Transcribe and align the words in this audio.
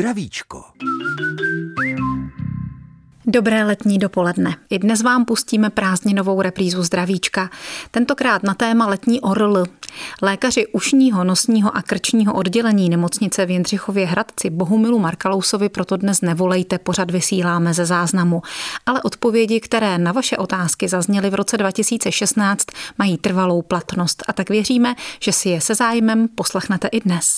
Zdravíčko. 0.00 0.64
Dobré 3.26 3.64
letní 3.64 3.98
dopoledne. 3.98 4.56
I 4.70 4.78
dnes 4.78 5.02
vám 5.02 5.24
pustíme 5.24 5.70
prázdninovou 5.70 6.42
reprízu 6.42 6.82
zdravíčka. 6.82 7.50
Tentokrát 7.90 8.42
na 8.42 8.54
téma 8.54 8.86
letní 8.86 9.20
orl. 9.20 9.64
Lékaři 10.22 10.66
ušního, 10.66 11.24
nosního 11.24 11.76
a 11.76 11.82
krčního 11.82 12.34
oddělení 12.34 12.88
nemocnice 12.88 13.46
v 13.46 13.50
Jindřichově 13.50 14.06
Hradci 14.06 14.50
Bohumilu 14.50 14.98
Markalousovi 14.98 15.68
proto 15.68 15.96
dnes 15.96 16.20
nevolejte, 16.20 16.78
pořad 16.78 17.10
vysíláme 17.10 17.74
ze 17.74 17.86
záznamu. 17.86 18.42
Ale 18.86 19.02
odpovědi, 19.02 19.60
které 19.60 19.98
na 19.98 20.12
vaše 20.12 20.36
otázky 20.36 20.88
zazněly 20.88 21.30
v 21.30 21.34
roce 21.34 21.56
2016, 21.56 22.66
mají 22.98 23.18
trvalou 23.18 23.62
platnost 23.62 24.22
a 24.28 24.32
tak 24.32 24.50
věříme, 24.50 24.94
že 25.20 25.32
si 25.32 25.48
je 25.48 25.60
se 25.60 25.74
zájmem 25.74 26.28
poslechnete 26.28 26.88
i 26.88 27.00
dnes. 27.00 27.36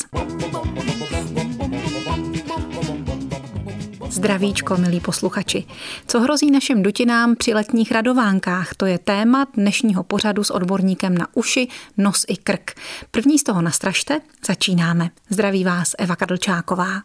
Zdravíčko, 4.13 4.77
milí 4.77 5.01
posluchači. 5.01 5.65
Co 6.07 6.21
hrozí 6.21 6.51
našim 6.51 6.83
dutinám 6.83 7.37
při 7.37 7.55
letních 7.55 7.93
radovánkách? 7.93 8.75
To 8.77 8.87
je 8.87 8.99
téma 8.99 9.47
dnešního 9.55 10.03
pořadu 10.03 10.45
s 10.45 10.51
odborníkem 10.51 11.19
na 11.19 11.27
uši, 11.33 11.69
nos 11.97 12.25
i 12.29 12.37
krk. 12.37 12.71
První 13.11 13.39
z 13.39 13.43
toho 13.43 13.63
nastražte, 13.63 14.21
začínáme. 14.47 15.11
Zdraví 15.31 15.65
vás 15.65 15.95
Eva 15.99 16.17
Kadlčáková 16.17 17.03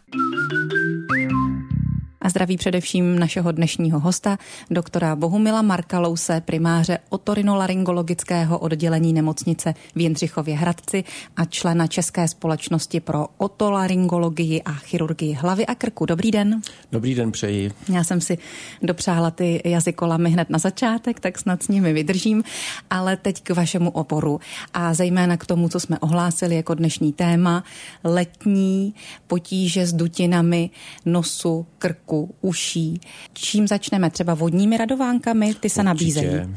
a 2.28 2.30
zdraví 2.30 2.56
především 2.56 3.18
našeho 3.18 3.52
dnešního 3.52 4.00
hosta, 4.00 4.38
doktora 4.70 5.16
Bohumila 5.16 5.62
Markalouse, 5.62 6.40
primáře 6.40 6.98
otorinolaryngologického 7.08 8.58
oddělení 8.58 9.12
nemocnice 9.12 9.74
v 9.94 10.00
Jindřichově 10.00 10.56
Hradci 10.56 11.04
a 11.36 11.44
člena 11.44 11.86
České 11.86 12.28
společnosti 12.28 13.00
pro 13.00 13.26
otolaryngologii 13.36 14.62
a 14.62 14.72
chirurgii 14.72 15.32
hlavy 15.32 15.66
a 15.66 15.74
krku. 15.74 16.06
Dobrý 16.06 16.30
den. 16.30 16.60
Dobrý 16.92 17.14
den, 17.14 17.32
přeji. 17.32 17.72
Já 17.92 18.04
jsem 18.04 18.20
si 18.20 18.38
dopřála 18.82 19.30
ty 19.30 19.62
jazykolamy 19.64 20.30
hned 20.30 20.50
na 20.50 20.58
začátek, 20.58 21.20
tak 21.20 21.38
snad 21.38 21.62
s 21.62 21.68
nimi 21.68 21.92
vydržím, 21.92 22.44
ale 22.90 23.16
teď 23.16 23.42
k 23.42 23.50
vašemu 23.50 23.90
oporu 23.90 24.40
a 24.74 24.94
zejména 24.94 25.36
k 25.36 25.46
tomu, 25.46 25.68
co 25.68 25.80
jsme 25.80 25.98
ohlásili 25.98 26.56
jako 26.56 26.74
dnešní 26.74 27.12
téma, 27.12 27.64
letní 28.04 28.94
potíže 29.26 29.86
s 29.86 29.92
dutinami 29.92 30.70
nosu, 31.06 31.66
krku, 31.78 32.17
uší. 32.40 33.00
Čím 33.32 33.68
začneme? 33.68 34.10
Třeba 34.10 34.34
vodními 34.34 34.76
radovánkami? 34.76 35.54
Ty 35.54 35.70
se 35.70 35.80
Určitě. 35.80 35.82
nabízejí. 35.82 36.56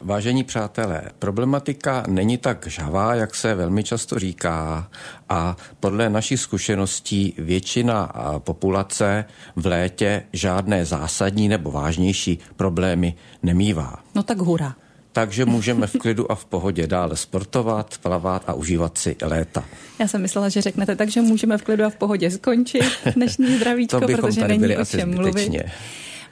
Vážení 0.00 0.44
přátelé, 0.44 1.02
problematika 1.18 2.04
není 2.08 2.38
tak 2.38 2.66
žavá, 2.66 3.14
jak 3.14 3.34
se 3.34 3.54
velmi 3.54 3.84
často 3.84 4.18
říká 4.18 4.88
a 5.28 5.56
podle 5.80 6.10
našich 6.10 6.40
zkušeností 6.40 7.34
většina 7.38 8.12
populace 8.38 9.24
v 9.56 9.66
létě 9.66 10.22
žádné 10.32 10.84
zásadní 10.84 11.48
nebo 11.48 11.70
vážnější 11.70 12.38
problémy 12.56 13.14
nemývá. 13.42 13.96
No 14.14 14.22
tak 14.22 14.38
hura 14.38 14.74
takže 15.18 15.44
můžeme 15.44 15.86
v 15.86 15.92
klidu 15.92 16.32
a 16.32 16.34
v 16.34 16.44
pohodě 16.44 16.86
dále 16.86 17.16
sportovat, 17.16 17.98
plavat 18.02 18.42
a 18.46 18.54
užívat 18.54 18.98
si 18.98 19.16
léta. 19.22 19.64
Já 19.98 20.08
jsem 20.08 20.22
myslela, 20.22 20.48
že 20.48 20.60
řeknete, 20.60 20.96
takže 20.96 21.20
můžeme 21.20 21.58
v 21.58 21.62
klidu 21.62 21.84
a 21.84 21.90
v 21.90 21.96
pohodě 21.96 22.30
skončit 22.30 22.84
dnešní 23.16 23.46
zdravíčko, 23.56 24.00
protože 24.00 24.48
není 24.48 24.76
o 24.76 24.84
čem 24.84 25.14
mluvit. 25.14 25.52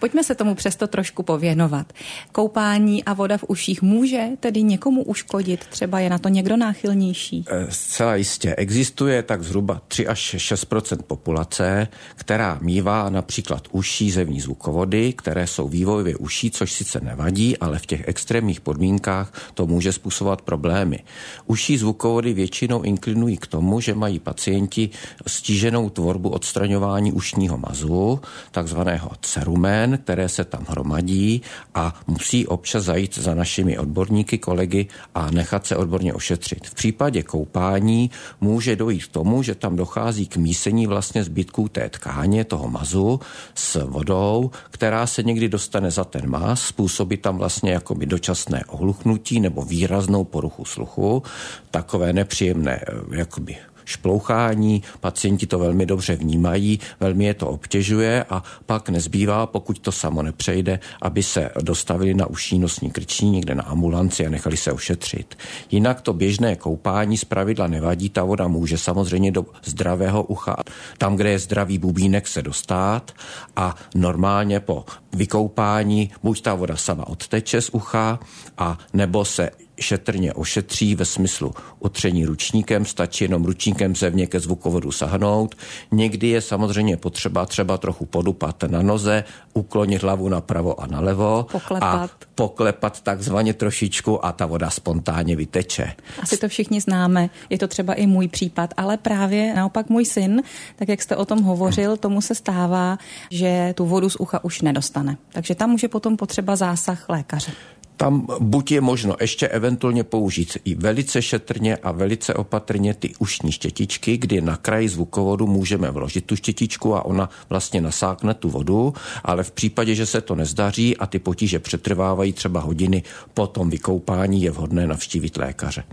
Pojďme 0.01 0.25
se 0.25 0.35
tomu 0.35 0.55
přesto 0.55 0.87
trošku 0.87 1.23
pověnovat. 1.23 1.93
Koupání 2.33 3.05
a 3.05 3.13
voda 3.13 3.39
v 3.39 3.45
uších 3.49 3.83
může 3.83 4.29
tedy 4.41 4.63
někomu 4.63 5.03
uškodit? 5.03 5.67
Třeba 5.67 6.01
je 6.01 6.11
na 6.11 6.19
to 6.19 6.29
někdo 6.29 6.57
náchylnější? 6.57 7.45
Eh, 7.49 7.67
zcela 7.71 8.17
jistě. 8.17 8.55
Existuje 8.55 9.23
tak 9.23 9.43
zhruba 9.43 9.83
3 9.89 10.07
až 10.07 10.35
6% 10.35 11.03
populace, 11.03 11.89
která 12.15 12.59
mývá 12.61 13.11
například 13.11 13.63
uší 13.73 14.11
zevní 14.11 14.41
zvukovody, 14.41 15.13
které 15.13 15.47
jsou 15.47 15.69
vývojově 15.69 16.17
uší, 16.17 16.51
což 16.51 16.73
sice 16.73 17.01
nevadí, 17.01 17.59
ale 17.59 17.79
v 17.79 17.87
těch 17.87 18.09
extrémních 18.09 18.61
podmínkách 18.61 19.33
to 19.55 19.67
může 19.67 19.93
způsobovat 19.93 20.43
problémy. 20.43 20.99
Uší 21.47 21.79
zvukovody 21.79 22.33
většinou 22.33 22.83
inklinují 22.83 23.37
k 23.37 23.47
tomu, 23.47 23.81
že 23.81 23.95
mají 23.95 24.19
pacienti 24.19 24.91
stíženou 25.27 25.91
tvorbu 25.91 26.29
odstraňování 26.29 27.13
ušního 27.13 27.59
mazu, 27.59 28.21
takzvaného 28.51 29.11
cerumén, 29.21 29.86
ven, 29.87 29.99
které 29.99 30.29
se 30.29 30.45
tam 30.45 30.65
hromadí 30.69 31.43
a 31.75 31.95
musí 32.07 32.47
občas 32.47 32.85
zajít 32.85 33.19
za 33.19 33.35
našimi 33.35 33.79
odborníky, 33.79 34.39
kolegy 34.39 34.87
a 35.15 35.31
nechat 35.31 35.67
se 35.67 35.77
odborně 35.77 36.15
ošetřit. 36.15 36.67
V 36.67 36.75
případě 36.75 37.23
koupání 37.23 38.11
může 38.41 38.77
dojít 38.77 39.05
k 39.05 39.13
tomu, 39.13 39.43
že 39.43 39.55
tam 39.55 39.77
dochází 39.77 40.27
k 40.27 40.37
mísení 40.37 40.87
vlastně 40.87 41.25
zbytků 41.25 41.69
té 41.69 41.89
tkáně, 41.89 42.45
toho 42.45 42.69
mazu 42.69 43.21
s 43.55 43.85
vodou, 43.85 44.51
která 44.71 45.07
se 45.07 45.23
někdy 45.23 45.49
dostane 45.49 45.91
za 45.91 46.05
ten 46.05 46.31
maz, 46.31 46.63
způsobí 46.63 47.17
tam 47.17 47.39
vlastně 47.39 47.73
jakoby 47.73 48.07
dočasné 48.07 48.65
ohluchnutí 48.69 49.41
nebo 49.41 49.63
výraznou 49.63 50.25
poruchu 50.25 50.65
sluchu, 50.65 51.23
takové 51.71 52.13
nepříjemné 52.13 52.81
eh, 52.83 53.17
jakoby 53.19 53.57
šplouchání, 53.87 54.83
pacienti 55.01 55.47
to 55.47 55.59
velmi 55.59 55.87
dobře 55.87 56.17
vnímají, 56.17 56.81
velmi 57.01 57.25
je 57.25 57.35
to 57.35 57.49
obtěžuje 57.49 58.25
a 58.31 58.43
pak 58.67 58.89
nezbývá, 58.89 59.47
pokud 59.47 59.79
to 59.79 59.93
samo 59.93 60.23
nepřejde, 60.23 60.81
aby 61.03 61.23
se 61.23 61.51
dostavili 61.63 62.15
na 62.15 62.27
uší 62.27 62.59
nosní 62.59 62.91
krční 62.91 63.31
někde 63.31 63.55
na 63.55 63.63
ambulanci 63.63 64.27
a 64.27 64.31
nechali 64.31 64.57
se 64.57 64.73
ošetřit. 64.73 65.39
Jinak 65.71 66.01
to 66.01 66.13
běžné 66.13 66.57
koupání 66.57 67.17
z 67.17 67.25
pravidla 67.25 67.67
nevadí, 67.67 68.09
ta 68.11 68.25
voda 68.25 68.49
může 68.49 68.79
samozřejmě 68.79 69.33
do 69.33 69.47
zdravého 69.65 70.23
ucha, 70.23 70.57
tam, 70.99 71.17
kde 71.17 71.31
je 71.31 71.39
zdravý 71.39 71.79
bubínek, 71.79 72.29
se 72.29 72.43
dostat 72.43 73.13
a 73.57 73.75
normálně 73.95 74.61
po 74.61 74.85
vykoupání 75.13 76.11
buď 76.23 76.43
ta 76.43 76.55
voda 76.55 76.77
sama 76.77 77.07
odteče 77.07 77.61
z 77.61 77.71
ucha 77.71 78.19
a 78.59 78.79
nebo 78.93 79.25
se 79.25 79.51
šetrně 79.81 80.33
ošetří 80.33 80.95
ve 80.95 81.05
smyslu 81.05 81.55
utření 81.81 82.25
ručníkem, 82.25 82.85
stačí 82.85 83.25
jenom 83.25 83.45
ručníkem 83.45 83.97
zevně 83.97 84.27
ke 84.27 84.41
zvukovodu 84.41 84.93
sahnout. 84.93 85.55
Někdy 85.93 86.29
je 86.29 86.41
samozřejmě 86.41 86.97
potřeba 86.97 87.47
třeba 87.47 87.79
trochu 87.79 88.07
podupat 88.07 88.63
na 88.63 88.83
noze, 88.83 89.25
uklonit 89.55 90.03
hlavu 90.03 90.29
napravo 90.29 90.81
a 90.81 90.87
nalevo 90.87 91.47
poklepat. 91.53 92.11
a 92.11 92.27
poklepat 92.35 93.01
takzvaně 93.01 93.55
trošičku 93.55 94.27
a 94.27 94.33
ta 94.33 94.47
voda 94.47 94.71
spontánně 94.71 95.37
vyteče. 95.37 95.93
Asi 96.23 96.37
to 96.37 96.49
všichni 96.49 96.81
známe, 96.81 97.31
je 97.51 97.59
to 97.59 97.69
třeba 97.69 97.95
i 97.95 98.07
můj 98.07 98.29
případ, 98.29 98.75
ale 98.77 98.97
právě 98.97 99.55
naopak 99.55 99.89
můj 99.89 100.05
syn, 100.05 100.43
tak 100.77 100.89
jak 100.89 101.03
jste 101.03 101.17
o 101.17 101.25
tom 101.25 101.43
hovořil, 101.43 101.97
tomu 101.97 102.21
se 102.21 102.35
stává, 102.35 102.99
že 103.31 103.75
tu 103.77 103.87
vodu 103.87 104.11
z 104.11 104.17
ucha 104.17 104.45
už 104.45 104.63
nedostane. 104.63 105.17
Takže 105.33 105.55
tam 105.55 105.71
může 105.71 105.89
potom 105.89 106.17
potřeba 106.17 106.57
zásah 106.57 107.09
lékaře 107.09 107.53
tam 107.97 108.27
buď 108.41 108.71
je 108.71 108.81
možno 108.81 109.17
ještě 109.21 109.49
eventuálně 109.49 110.05
použít 110.05 110.59
i 110.65 110.75
velice 110.75 111.23
šetrně 111.23 111.77
a 111.77 111.93
velice 111.93 112.35
opatrně 112.35 112.95
ty 112.95 113.13
ušní 113.19 113.53
štětičky, 113.53 114.17
kdy 114.17 114.41
na 114.41 114.57
kraji 114.57 114.89
zvukovodu 114.89 115.47
můžeme 115.47 115.91
vložit 115.91 116.25
tu 116.25 116.37
štětičku 116.37 116.95
a 116.95 117.05
ona 117.05 117.31
vlastně 117.49 117.81
nasákne 117.81 118.35
tu 118.35 118.49
vodu, 118.49 118.95
ale 119.25 119.43
v 119.43 119.51
případě, 119.51 119.95
že 119.95 120.07
se 120.07 120.21
to 120.21 120.35
nezdaří 120.35 120.97
a 120.97 121.07
ty 121.07 121.19
potíže 121.19 121.59
přetrvávají 121.59 122.33
třeba 122.33 122.61
hodiny 122.61 123.03
po 123.35 123.47
tom 123.47 123.71
vykoupání, 123.71 124.43
je 124.43 124.51
vhodné 124.51 124.87
navštívit 124.87 125.37
lékaře. 125.37 125.85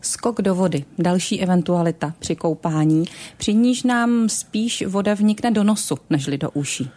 Skok 0.00 0.42
do 0.42 0.54
vody, 0.54 0.84
další 0.98 1.40
eventualita 1.40 2.14
při 2.18 2.36
koupání, 2.36 3.04
při 3.36 3.54
níž 3.54 3.82
nám 3.82 4.28
spíš 4.28 4.86
voda 4.86 5.14
vnikne 5.14 5.50
do 5.50 5.64
nosu, 5.64 5.98
nežli 6.10 6.38
do 6.38 6.50
uší. 6.50 6.90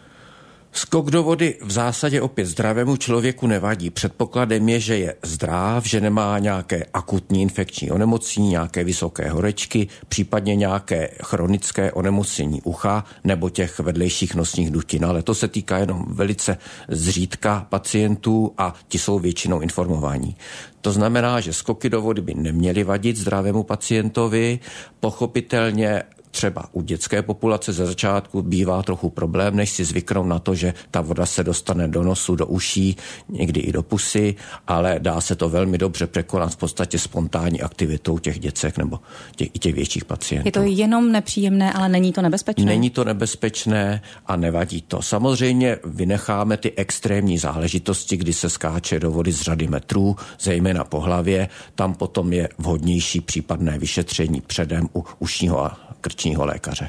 Skok 0.72 1.10
do 1.10 1.22
vody 1.22 1.58
v 1.62 1.70
zásadě 1.70 2.20
opět 2.20 2.46
zdravému 2.46 2.96
člověku 2.96 3.46
nevadí. 3.46 3.90
Předpokladem 3.90 4.68
je, 4.68 4.80
že 4.80 4.98
je 4.98 5.14
zdrav, 5.22 5.86
že 5.86 6.00
nemá 6.00 6.38
nějaké 6.38 6.84
akutní 6.94 7.42
infekční 7.42 7.90
onemocnění, 7.90 8.48
nějaké 8.48 8.84
vysoké 8.84 9.30
horečky, 9.30 9.88
případně 10.08 10.56
nějaké 10.56 11.10
chronické 11.22 11.92
onemocnění 11.92 12.62
ucha 12.62 13.04
nebo 13.24 13.50
těch 13.50 13.78
vedlejších 13.78 14.34
nosních 14.34 14.70
dutin. 14.70 15.04
Ale 15.04 15.22
to 15.22 15.34
se 15.34 15.48
týká 15.48 15.78
jenom 15.78 16.04
velice 16.08 16.58
zřídka 16.88 17.66
pacientů 17.68 18.52
a 18.58 18.74
ti 18.88 18.98
jsou 18.98 19.18
většinou 19.18 19.60
informovaní. 19.60 20.36
To 20.80 20.92
znamená, 20.92 21.40
že 21.40 21.52
skoky 21.52 21.90
do 21.90 22.02
vody 22.02 22.22
by 22.22 22.34
neměly 22.34 22.84
vadit 22.84 23.16
zdravému 23.16 23.62
pacientovi. 23.62 24.58
Pochopitelně 25.00 26.02
třeba 26.30 26.64
u 26.72 26.82
dětské 26.82 27.22
populace 27.22 27.72
ze 27.72 27.86
začátku 27.86 28.42
bývá 28.42 28.82
trochu 28.82 29.10
problém, 29.10 29.56
než 29.56 29.70
si 29.70 29.84
zvyknou 29.84 30.24
na 30.24 30.38
to, 30.38 30.54
že 30.54 30.74
ta 30.90 31.00
voda 31.00 31.26
se 31.26 31.44
dostane 31.44 31.88
do 31.88 32.02
nosu, 32.02 32.36
do 32.36 32.46
uší, 32.46 32.96
někdy 33.28 33.60
i 33.60 33.72
do 33.72 33.82
pusy, 33.82 34.34
ale 34.66 34.96
dá 34.98 35.20
se 35.20 35.36
to 35.36 35.48
velmi 35.48 35.78
dobře 35.78 36.06
překonat 36.06 36.52
v 36.52 36.56
podstatě 36.56 36.98
spontánní 36.98 37.62
aktivitou 37.62 38.18
těch 38.18 38.38
děcek 38.38 38.78
nebo 38.78 38.98
těch, 39.36 39.48
i 39.54 39.58
těch 39.58 39.74
větších 39.74 40.04
pacientů. 40.04 40.48
Je 40.48 40.52
to 40.52 40.62
jenom 40.62 41.12
nepříjemné, 41.12 41.72
ale 41.72 41.88
není 41.88 42.12
to 42.12 42.22
nebezpečné? 42.22 42.64
Není 42.64 42.90
to 42.90 43.04
nebezpečné 43.04 44.02
a 44.26 44.36
nevadí 44.36 44.82
to. 44.82 45.02
Samozřejmě 45.02 45.78
vynecháme 45.84 46.56
ty 46.56 46.72
extrémní 46.76 47.38
záležitosti, 47.38 48.16
kdy 48.16 48.32
se 48.32 48.50
skáče 48.50 49.00
do 49.00 49.10
vody 49.10 49.32
z 49.32 49.40
řady 49.40 49.68
metrů, 49.68 50.16
zejména 50.40 50.84
po 50.84 51.00
hlavě. 51.00 51.48
Tam 51.74 51.94
potom 51.94 52.32
je 52.32 52.48
vhodnější 52.58 53.20
případné 53.20 53.78
vyšetření 53.78 54.40
předem 54.40 54.88
u 54.94 55.04
ušního 55.18 55.64
a 55.64 55.89
krčního 56.00 56.46
lékaře. 56.46 56.88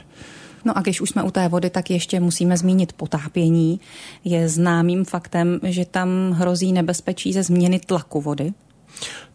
No 0.66 0.78
a 0.78 0.82
když 0.82 1.02
už 1.02 1.10
jsme 1.10 1.24
u 1.24 1.32
té 1.32 1.48
vody, 1.48 1.70
tak 1.70 1.90
ještě 1.90 2.20
musíme 2.20 2.58
zmínit 2.58 2.94
potápění. 2.94 3.80
Je 4.24 4.50
známým 4.50 5.06
faktem, 5.06 5.60
že 5.64 5.86
tam 5.86 6.32
hrozí 6.32 6.72
nebezpečí 6.72 7.34
ze 7.34 7.44
změny 7.44 7.80
tlaku 7.80 8.22
vody. 8.22 8.54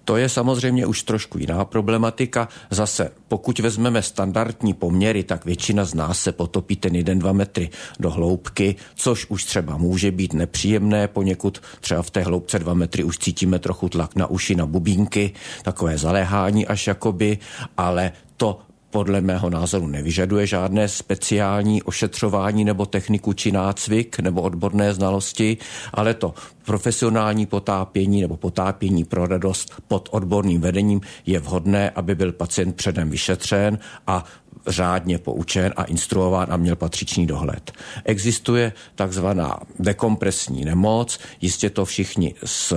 To 0.05 0.17
je 0.17 0.28
samozřejmě 0.28 0.87
už 0.87 1.02
trošku 1.02 1.38
jiná 1.38 1.64
problematika. 1.64 2.49
Zase, 2.70 3.11
pokud 3.28 3.58
vezmeme 3.58 4.02
standardní 4.02 4.75
poměry, 4.75 5.23
tak 5.23 5.44
většina 5.44 5.84
z 5.84 5.94
nás 5.94 6.20
se 6.20 6.32
potopí 6.32 6.76
ten 6.76 6.93
1-2 6.93 7.32
metry 7.32 7.70
do 8.00 8.11
hloubky, 8.11 8.75
což 8.94 9.26
už 9.29 9.44
třeba 9.44 9.76
může 9.76 10.11
být 10.11 10.32
nepříjemné, 10.32 11.08
poněkud 11.08 11.62
třeba 11.81 12.02
v 12.02 12.11
té 12.11 12.20
hloubce 12.20 12.58
2 12.58 12.75
metry 12.75 13.05
už 13.05 13.19
cítíme 13.19 13.58
trochu 13.58 13.88
tlak 13.88 14.17
na 14.17 14.26
uši, 14.26 14.55
na 14.55 14.67
bubínky, 14.67 15.32
takové 15.62 15.99
zaléhání 15.99 16.67
až 16.67 16.87
jakoby, 16.87 17.38
ale 17.76 18.12
to 18.37 18.61
podle 18.96 19.20
mého 19.20 19.50
názoru 19.50 19.87
nevyžaduje 19.87 20.46
žádné 20.46 20.88
speciální 20.88 21.82
ošetřování 21.82 22.64
nebo 22.64 22.87
techniku 22.87 23.32
či 23.32 23.52
nácvik 23.52 24.19
nebo 24.19 24.43
odborné 24.43 24.94
znalosti, 24.94 25.56
ale 25.94 26.14
to 26.14 26.34
profesionální 26.64 27.46
potápění 27.46 28.20
nebo 28.20 28.37
potápění 28.37 29.04
pro 29.04 29.26
radost 29.26 29.72
pod 29.88 30.08
odborným 30.12 30.60
vedením 30.60 31.00
je 31.26 31.40
vhodné, 31.40 31.90
aby 31.90 32.14
byl 32.14 32.32
pacient 32.32 32.76
předem 32.76 33.10
vyšetřen 33.10 33.78
a 34.06 34.25
řádně 34.67 35.19
poučen 35.19 35.73
a 35.76 35.85
instruován 35.85 36.47
a 36.50 36.56
měl 36.56 36.76
patřičný 36.76 37.26
dohled. 37.26 37.73
Existuje 38.05 38.73
takzvaná 38.94 39.58
dekompresní 39.79 40.64
nemoc, 40.64 41.19
jistě 41.41 41.70
to 41.70 41.85
všichni 41.85 42.35
z 42.44 42.73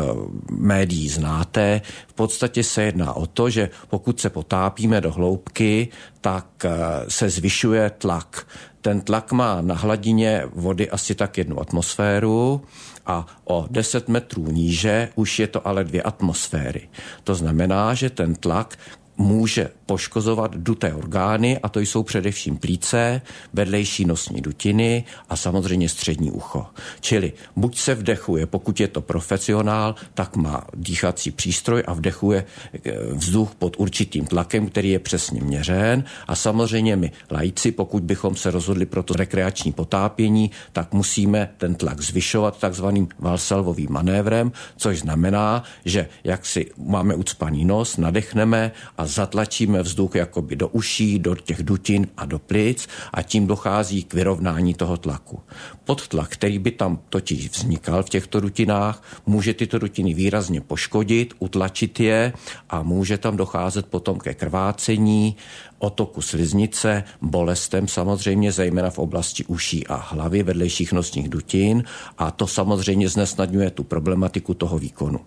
médií 0.51 1.09
znáte. 1.09 1.81
V 2.07 2.13
podstatě 2.13 2.63
se 2.63 2.83
jedná 2.83 3.13
o 3.13 3.25
to, 3.25 3.49
že 3.49 3.69
pokud 3.89 4.19
se 4.19 4.29
potápíme 4.29 5.01
do 5.01 5.11
hloubky, 5.11 5.87
tak 6.21 6.65
eh, 6.65 6.71
se 7.07 7.29
zvyšuje 7.29 7.89
tlak. 7.89 8.47
Ten 8.81 9.01
tlak 9.01 9.31
má 9.31 9.61
na 9.61 9.75
hladině 9.75 10.43
vody 10.53 10.89
asi 10.89 11.15
tak 11.15 11.37
jednu 11.37 11.59
atmosféru 11.59 12.61
a 13.05 13.25
o 13.43 13.67
10 13.69 14.07
metrů 14.07 14.51
níže 14.51 15.09
už 15.15 15.39
je 15.39 15.47
to 15.47 15.67
ale 15.67 15.83
dvě 15.83 16.01
atmosféry. 16.01 16.89
To 17.23 17.35
znamená, 17.35 17.93
že 17.93 18.09
ten 18.09 18.35
tlak 18.35 18.77
může 19.17 19.69
poškozovat 19.89 20.55
duté 20.55 20.93
orgány 20.93 21.57
a 21.57 21.69
to 21.69 21.79
jsou 21.79 22.03
především 22.03 22.57
plíce, 22.57 23.21
vedlejší 23.53 24.05
nosní 24.05 24.41
dutiny 24.41 25.03
a 25.29 25.35
samozřejmě 25.35 25.89
střední 25.89 26.31
ucho. 26.31 26.65
Čili 27.01 27.33
buď 27.55 27.77
se 27.77 27.95
vdechuje, 27.95 28.45
pokud 28.45 28.79
je 28.79 28.87
to 28.87 29.01
profesionál, 29.01 29.95
tak 30.13 30.35
má 30.35 30.61
dýchací 30.77 31.31
přístroj 31.31 31.83
a 31.87 31.93
vdechuje 31.93 32.45
eh, 32.45 32.91
vzduch 33.17 33.55
pod 33.57 33.75
určitým 33.81 34.25
tlakem, 34.29 34.69
který 34.69 34.89
je 34.89 34.99
přesně 34.99 35.41
měřen 35.41 36.03
a 36.27 36.35
samozřejmě 36.35 36.95
my 36.95 37.11
lajci, 37.31 37.71
pokud 37.71 38.03
bychom 38.03 38.35
se 38.35 38.51
rozhodli 38.51 38.85
pro 38.85 39.03
to 39.03 39.13
rekreační 39.17 39.71
potápění, 39.73 40.51
tak 40.71 40.93
musíme 40.93 41.49
ten 41.57 41.75
tlak 41.75 41.97
zvyšovat 42.01 42.59
takzvaným 42.61 43.07
valsalvovým 43.19 43.89
manévrem, 43.89 44.51
což 44.77 44.99
znamená, 44.99 45.63
že 45.85 46.07
jak 46.23 46.45
si 46.45 46.69
máme 46.77 47.15
ucpaný 47.15 47.65
nos, 47.65 47.97
nadechneme 47.97 48.71
a 48.97 49.05
zatlačíme 49.05 49.78
vzduch 49.81 50.15
jakoby 50.15 50.55
do 50.55 50.67
uší, 50.67 51.19
do 51.19 51.35
těch 51.35 51.63
dutin 51.63 52.07
a 52.17 52.25
do 52.25 52.39
plic 52.39 52.87
a 53.13 53.21
tím 53.21 53.47
dochází 53.47 54.03
k 54.03 54.13
vyrovnání 54.13 54.73
toho 54.73 54.97
tlaku. 54.97 55.39
Podtlak, 55.83 56.29
který 56.29 56.59
by 56.59 56.71
tam 56.71 56.99
totiž 57.09 57.49
vznikal 57.49 58.03
v 58.03 58.09
těchto 58.09 58.39
dutinách, 58.39 59.03
může 59.25 59.53
tyto 59.53 59.79
dutiny 59.79 60.13
výrazně 60.13 60.61
poškodit, 60.61 61.33
utlačit 61.39 61.99
je 61.99 62.33
a 62.69 62.83
může 62.83 63.17
tam 63.17 63.37
docházet 63.37 63.85
potom 63.85 64.19
ke 64.19 64.33
krvácení, 64.33 65.35
otoku 65.79 66.21
sliznice, 66.21 67.03
bolestem 67.21 67.87
samozřejmě, 67.87 68.51
zejména 68.51 68.89
v 68.89 68.99
oblasti 68.99 69.45
uší 69.45 69.87
a 69.87 69.95
hlavy, 69.95 70.43
vedlejších 70.43 70.93
nosních 70.93 71.29
dutin 71.29 71.83
a 72.17 72.31
to 72.31 72.47
samozřejmě 72.47 73.09
znesnadňuje 73.09 73.69
tu 73.71 73.83
problematiku 73.83 74.53
toho 74.53 74.79
výkonu. 74.79 75.19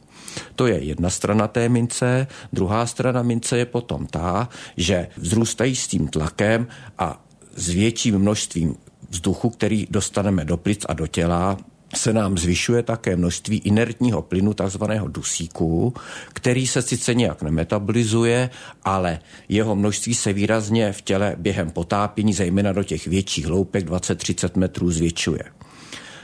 To 0.55 0.67
je 0.67 0.85
jedna 0.85 1.11
strana 1.11 1.49
té 1.49 1.69
mince. 1.69 2.27
Druhá 2.53 2.87
strana 2.87 3.23
mince 3.23 3.59
je 3.59 3.67
potom 3.67 4.07
ta, 4.07 4.49
že 4.77 5.09
vzrůstají 5.17 5.77
s 5.77 5.87
tím 5.87 6.09
tlakem 6.09 6.67
a 6.99 7.25
s 7.57 7.69
větším 7.69 8.19
množstvím 8.19 8.77
vzduchu, 9.11 9.51
který 9.51 9.87
dostaneme 9.91 10.45
do 10.45 10.57
plic 10.57 10.87
a 10.89 10.93
do 10.93 11.07
těla, 11.07 11.57
se 11.95 12.13
nám 12.13 12.39
zvyšuje 12.39 12.83
také 12.83 13.17
množství 13.17 13.59
inertního 13.59 14.23
plynu, 14.23 14.55
takzvaného 14.55 15.09
dusíku, 15.09 15.95
který 16.29 16.67
se 16.67 16.83
sice 16.83 17.15
nějak 17.15 17.43
nemetabolizuje, 17.43 18.51
ale 18.85 19.21
jeho 19.49 19.77
množství 19.77 20.15
se 20.15 20.33
výrazně 20.33 20.93
v 20.93 21.03
těle 21.03 21.35
během 21.39 21.71
potápění, 21.71 22.33
zejména 22.33 22.73
do 22.73 22.83
těch 22.83 23.07
větších 23.07 23.47
hloupek 23.47 23.87
20-30 23.89 24.51
metrů, 24.57 24.91
zvětšuje. 24.91 25.43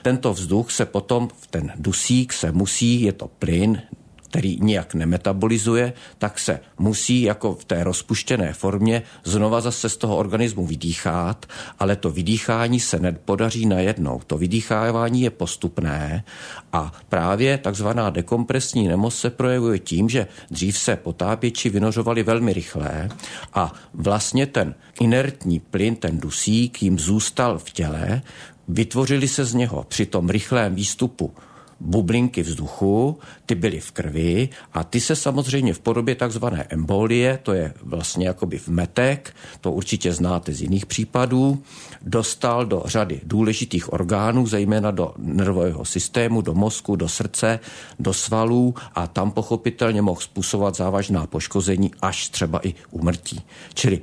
Tento 0.02 0.32
vzduch 0.32 0.72
se 0.72 0.86
potom, 0.86 1.28
ten 1.50 1.72
dusík 1.76 2.32
se 2.32 2.52
musí, 2.52 3.02
je 3.02 3.12
to 3.12 3.28
plyn, 3.28 3.82
který 4.28 4.58
nijak 4.60 4.94
nemetabolizuje, 4.94 5.92
tak 6.18 6.38
se 6.38 6.60
musí 6.78 7.22
jako 7.22 7.54
v 7.54 7.64
té 7.64 7.84
rozpuštěné 7.84 8.52
formě 8.52 9.02
znova 9.24 9.60
zase 9.60 9.88
z 9.88 9.96
toho 9.96 10.16
organismu 10.16 10.66
vydýchat, 10.66 11.46
ale 11.78 11.96
to 11.96 12.10
vydýchání 12.10 12.80
se 12.80 12.98
nepodaří 12.98 13.66
najednou. 13.66 14.20
To 14.26 14.38
vydýchávání 14.38 15.22
je 15.22 15.30
postupné 15.30 16.24
a 16.72 16.92
právě 17.08 17.58
takzvaná 17.58 18.10
dekompresní 18.10 18.88
nemoc 18.88 19.16
se 19.16 19.30
projevuje 19.30 19.78
tím, 19.78 20.08
že 20.08 20.26
dřív 20.50 20.78
se 20.78 20.96
potápěči 20.96 21.68
vynořovali 21.68 22.22
velmi 22.22 22.52
rychle 22.52 23.08
a 23.54 23.72
vlastně 23.94 24.46
ten 24.46 24.74
inertní 25.00 25.60
plyn, 25.60 25.96
ten 25.96 26.20
dusík 26.20 26.82
jim 26.82 26.98
zůstal 26.98 27.58
v 27.58 27.70
těle, 27.70 28.22
vytvořili 28.68 29.28
se 29.28 29.44
z 29.44 29.54
něho 29.54 29.84
při 29.88 30.06
tom 30.06 30.30
rychlém 30.30 30.74
výstupu 30.74 31.32
bublinky 31.80 32.42
vzduchu, 32.42 33.18
ty 33.46 33.54
byly 33.54 33.80
v 33.80 33.92
krvi 33.92 34.48
a 34.72 34.84
ty 34.84 35.00
se 35.00 35.16
samozřejmě 35.16 35.74
v 35.74 35.80
podobě 35.80 36.14
takzvané 36.14 36.66
embolie, 36.68 37.38
to 37.42 37.52
je 37.52 37.74
vlastně 37.82 38.26
jakoby 38.26 38.58
v 38.58 38.68
metek, 38.68 39.34
to 39.60 39.72
určitě 39.72 40.12
znáte 40.12 40.52
z 40.52 40.62
jiných 40.62 40.86
případů, 40.86 41.62
dostal 42.02 42.66
do 42.66 42.82
řady 42.86 43.20
důležitých 43.24 43.92
orgánů, 43.92 44.46
zejména 44.46 44.90
do 44.90 45.14
nervového 45.18 45.84
systému, 45.84 46.40
do 46.40 46.54
mozku, 46.54 46.96
do 46.96 47.08
srdce, 47.08 47.60
do 47.98 48.14
svalů 48.14 48.74
a 48.94 49.06
tam 49.06 49.30
pochopitelně 49.30 50.02
mohl 50.02 50.20
způsobovat 50.20 50.76
závažná 50.76 51.26
poškození 51.26 51.90
až 52.02 52.28
třeba 52.28 52.60
i 52.66 52.74
umrtí. 52.90 53.42
Čili 53.74 54.00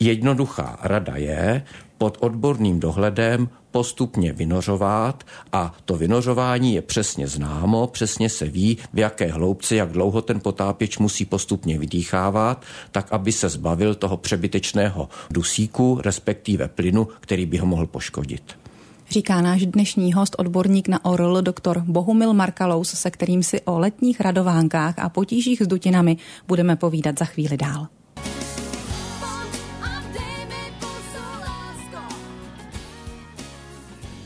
jednoduchá 0.00 0.78
rada 0.82 1.16
je 1.16 1.64
pod 1.98 2.18
odborným 2.20 2.80
dohledem 2.80 3.48
postupně 3.72 4.32
vynořovat 4.32 5.24
a 5.52 5.74
to 5.84 5.96
vynořování 5.96 6.74
je 6.74 6.82
přesně 6.82 7.26
známo, 7.26 7.86
přesně 7.86 8.28
se 8.28 8.44
ví, 8.44 8.78
v 8.92 8.98
jaké 8.98 9.32
hloubce, 9.32 9.76
jak 9.76 9.92
dlouho 9.92 10.22
ten 10.22 10.40
potápěč 10.40 10.98
musí 10.98 11.24
postupně 11.24 11.78
vydýchávat, 11.78 12.64
tak 12.90 13.12
aby 13.12 13.32
se 13.32 13.48
zbavil 13.48 13.94
toho 13.94 14.16
přebytečného 14.16 15.08
dusíku, 15.30 16.00
respektive 16.04 16.68
plynu, 16.68 17.08
který 17.20 17.46
by 17.46 17.58
ho 17.58 17.66
mohl 17.66 17.86
poškodit. 17.86 18.42
Říká 19.10 19.40
náš 19.40 19.66
dnešní 19.66 20.12
host, 20.12 20.36
odborník 20.38 20.88
na 20.88 21.04
ORL, 21.04 21.42
doktor 21.42 21.82
Bohumil 21.86 22.32
Markalous, 22.34 22.88
se 22.88 23.10
kterým 23.10 23.42
si 23.42 23.60
o 23.60 23.78
letních 23.78 24.20
radovánkách 24.20 24.98
a 24.98 25.08
potížích 25.08 25.62
s 25.62 25.66
dutinami 25.66 26.16
budeme 26.48 26.76
povídat 26.76 27.18
za 27.18 27.24
chvíli 27.24 27.56
dál. 27.56 27.86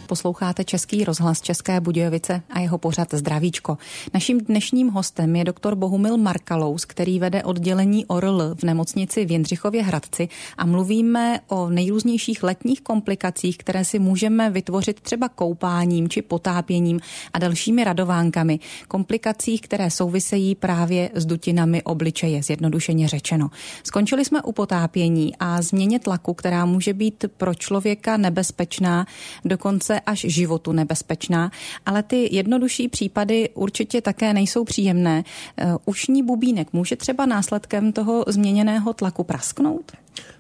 Posloucháte 0.07 0.65
Český 0.65 1.05
rozhlas 1.05 1.41
České 1.41 1.81
Budějovice 1.81 2.43
a 2.51 2.61
jeho 2.61 2.79
pořad 2.79 3.09
Zdravíčko. 3.13 3.79
Naším 4.15 4.41
dnešním 4.41 4.89
hostem 4.89 5.37
je 5.37 5.45
doktor 5.45 5.75
Bohumil 5.75 6.17
Markalous, 6.17 6.85
který 6.85 7.19
vede 7.19 7.43
oddělení 7.43 8.07
ORL 8.07 8.55
v 8.55 8.63
nemocnici 8.63 9.25
v 9.25 9.31
Jindřichově 9.31 9.83
Hradci 9.83 10.29
a 10.59 10.67
mluvíme 10.67 11.41
o 11.49 11.71
nejrůznějších 11.71 12.43
letních 12.43 12.81
komplikacích, 12.81 13.59
které 13.59 13.85
si 13.85 13.99
můžeme 13.99 14.51
vytvořit 14.51 15.01
třeba 15.01 15.29
koupáním 15.29 16.09
či 16.09 16.23
potápěním 16.23 17.01
a 17.33 17.39
dalšími 17.39 17.85
radovánkami. 17.85 18.59
Komplikacích, 18.89 19.61
které 19.61 19.91
souvisejí 19.91 20.55
právě 20.55 21.11
s 21.15 21.27
dutinami 21.27 21.83
obličeje, 21.83 22.43
zjednodušeně 22.43 23.09
řečeno. 23.09 23.51
Skončili 23.85 24.25
jsme 24.25 24.43
u 24.43 24.53
potápění 24.53 25.37
a 25.41 25.63
změně 25.63 25.99
tlaku, 25.99 26.35
která 26.35 26.67
může 26.67 26.95
být 26.95 27.25
pro 27.37 27.55
člověka 27.55 28.17
nebezpečná, 28.17 29.07
dokonce 29.45 29.96
až 30.01 30.21
životu 30.21 30.73
nebezpečná, 30.73 31.51
ale 31.87 32.03
ty 32.03 32.29
jednodušší 32.33 32.89
případy 32.89 33.49
určitě 33.55 34.01
také 34.01 34.33
nejsou 34.33 34.65
příjemné. 34.65 35.25
Eh, 35.57 35.67
ušní 35.85 36.23
bubínek 36.23 36.73
může 36.73 36.97
třeba 36.97 37.27
následkem 37.27 37.93
toho 37.93 38.25
změněného 38.29 38.93
tlaku 38.93 39.25
prasknout? 39.25 39.93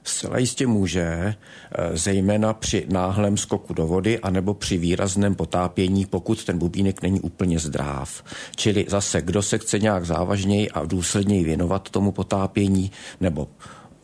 Zcela 0.04 0.38
jistě 0.38 0.66
může, 0.66 1.02
eh, 1.02 1.34
zejména 1.96 2.52
při 2.52 2.86
náhlém 2.88 3.36
skoku 3.36 3.74
do 3.74 3.86
vody 3.86 4.18
anebo 4.18 4.54
při 4.54 4.78
výrazném 4.78 5.34
potápění, 5.34 6.06
pokud 6.06 6.44
ten 6.44 6.58
bubínek 6.58 7.02
není 7.02 7.20
úplně 7.20 7.58
zdráv. 7.58 8.22
Čili 8.56 8.86
zase, 8.88 9.22
kdo 9.22 9.42
se 9.42 9.58
chce 9.58 9.78
nějak 9.78 10.06
závažněji 10.06 10.70
a 10.70 10.84
důsledněji 10.84 11.44
věnovat 11.44 11.90
tomu 11.90 12.12
potápění 12.12 12.90
nebo 13.20 13.48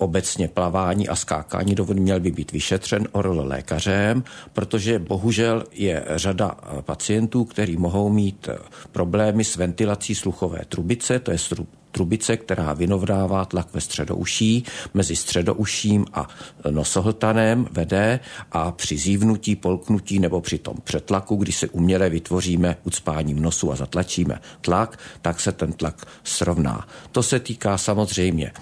obecně 0.03 0.49
plavání 0.49 1.09
a 1.09 1.17
skákání 1.17 1.75
do 1.75 1.85
vody 1.85 2.01
měl 2.01 2.21
by 2.21 2.31
být 2.31 2.53
vyšetřen 2.53 3.09
orl 3.13 3.41
lékařem, 3.45 4.25
protože 4.53 4.99
bohužel 4.99 5.65
je 5.73 6.05
řada 6.17 6.57
pacientů, 6.81 7.45
kteří 7.45 7.77
mohou 7.77 8.09
mít 8.09 8.49
problémy 8.93 9.45
s 9.45 9.57
ventilací 9.57 10.15
sluchové 10.15 10.61
trubice, 10.69 11.19
to 11.19 11.31
je 11.31 11.39
trubice, 11.93 12.37
která 12.37 12.73
vynovdává 12.73 13.45
tlak 13.45 13.75
ve 13.75 13.81
středouší, 13.81 14.65
mezi 14.95 15.17
středouším 15.17 16.07
a 16.13 16.29
nosohltanem 16.71 17.69
vede 17.71 18.21
a 18.53 18.73
při 18.73 18.97
zívnutí, 18.99 19.57
polknutí 19.57 20.19
nebo 20.19 20.41
při 20.41 20.59
tom 20.59 20.77
přetlaku, 20.85 21.37
kdy 21.37 21.53
se 21.53 21.69
uměle 21.69 22.09
vytvoříme 22.09 22.77
ucpáním 22.85 23.43
nosu 23.43 23.73
a 23.73 23.77
zatlačíme 23.77 24.41
tlak, 24.61 24.99
tak 25.23 25.41
se 25.41 25.53
ten 25.53 25.73
tlak 25.73 26.07
srovná. 26.25 26.89
To 27.13 27.23
se 27.23 27.41
týká 27.41 27.79
samozřejmě 27.79 28.53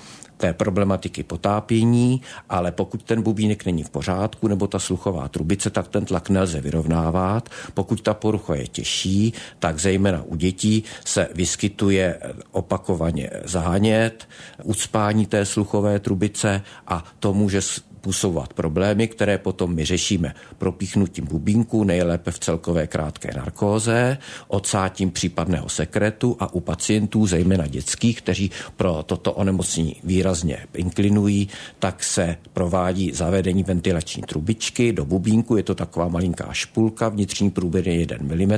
té 0.40 0.52
problematiky 0.52 1.22
potápění, 1.22 2.20
ale 2.48 2.72
pokud 2.72 3.02
ten 3.02 3.22
bubínek 3.22 3.66
není 3.66 3.82
v 3.82 3.90
pořádku 3.90 4.48
nebo 4.48 4.66
ta 4.66 4.78
sluchová 4.78 5.28
trubice, 5.28 5.70
tak 5.70 5.88
ten 5.88 6.04
tlak 6.04 6.30
nelze 6.30 6.60
vyrovnávat. 6.60 7.48
Pokud 7.74 8.00
ta 8.00 8.14
porucha 8.14 8.54
je 8.54 8.66
těžší, 8.66 9.32
tak 9.58 9.78
zejména 9.78 10.22
u 10.22 10.36
dětí 10.36 10.84
se 11.04 11.28
vyskytuje 11.34 12.18
opakovaně 12.50 13.30
zahánět, 13.44 14.28
ucpání 14.64 15.26
té 15.26 15.44
sluchové 15.46 16.00
trubice 16.00 16.62
a 16.86 17.04
to 17.18 17.34
může 17.34 17.60
způsobovat 18.00 18.52
problémy, 18.52 19.08
které 19.08 19.38
potom 19.38 19.74
my 19.74 19.84
řešíme. 19.84 20.34
Propíchnutím 20.58 21.24
bubínku, 21.24 21.84
nejlépe 21.84 22.30
v 22.30 22.38
celkové 22.38 22.86
krátké 22.86 23.30
narkóze, 23.36 24.18
odsátím 24.48 25.10
případného 25.10 25.68
sekretu 25.68 26.36
a 26.40 26.54
u 26.54 26.60
pacientů, 26.60 27.26
zejména 27.26 27.66
dětských, 27.66 28.22
kteří 28.22 28.50
pro 28.76 29.02
toto 29.02 29.32
onemocnění 29.32 29.96
výrazně 30.04 30.66
inklinují, 30.74 31.48
tak 31.78 32.04
se 32.04 32.36
provádí 32.52 33.12
zavedení 33.12 33.62
ventilační 33.62 34.22
trubičky 34.22 34.92
do 34.92 35.04
bubínku, 35.04 35.56
je 35.56 35.62
to 35.62 35.74
taková 35.74 36.08
malinká 36.08 36.48
špulka, 36.52 37.08
vnitřní 37.08 37.50
průběr 37.50 37.88
je 37.88 37.94
1 37.94 38.16
mm 38.20 38.56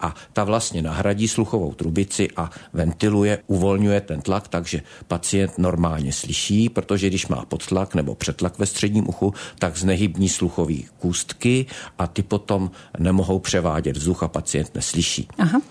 a 0.00 0.14
ta 0.32 0.44
vlastně 0.44 0.82
nahradí 0.82 1.28
sluchovou 1.28 1.72
trubici 1.72 2.28
a 2.36 2.50
ventiluje, 2.72 3.38
uvolňuje 3.46 4.00
ten 4.00 4.20
tlak, 4.20 4.48
takže 4.48 4.82
pacient 5.08 5.58
normálně 5.58 6.12
slyší, 6.12 6.68
protože 6.68 7.08
když 7.08 7.26
má 7.26 7.44
podtlak 7.44 7.94
nebo 7.94 8.14
přetlak, 8.14 8.41
tlak 8.42 8.58
ve 8.58 8.66
středním 8.66 9.08
uchu, 9.08 9.34
tak 9.58 9.76
znehybní 9.76 10.28
sluchový 10.28 10.86
kůstky 10.98 11.66
a 11.98 12.06
ty 12.06 12.22
potom 12.22 12.70
nemohou 12.98 13.38
převádět 13.38 13.96
vzduch 13.96 14.22
a 14.22 14.28
pacient 14.28 14.74
neslyší. 14.74 15.28
Aha. 15.38 15.62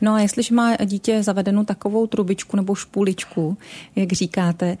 No 0.00 0.14
a 0.14 0.20
jestliže 0.20 0.54
má 0.54 0.76
dítě 0.76 1.22
zavedenou 1.22 1.64
takovou 1.64 2.06
trubičku 2.06 2.56
nebo 2.56 2.74
špuličku, 2.74 3.58
jak 3.96 4.12
říkáte, 4.12 4.78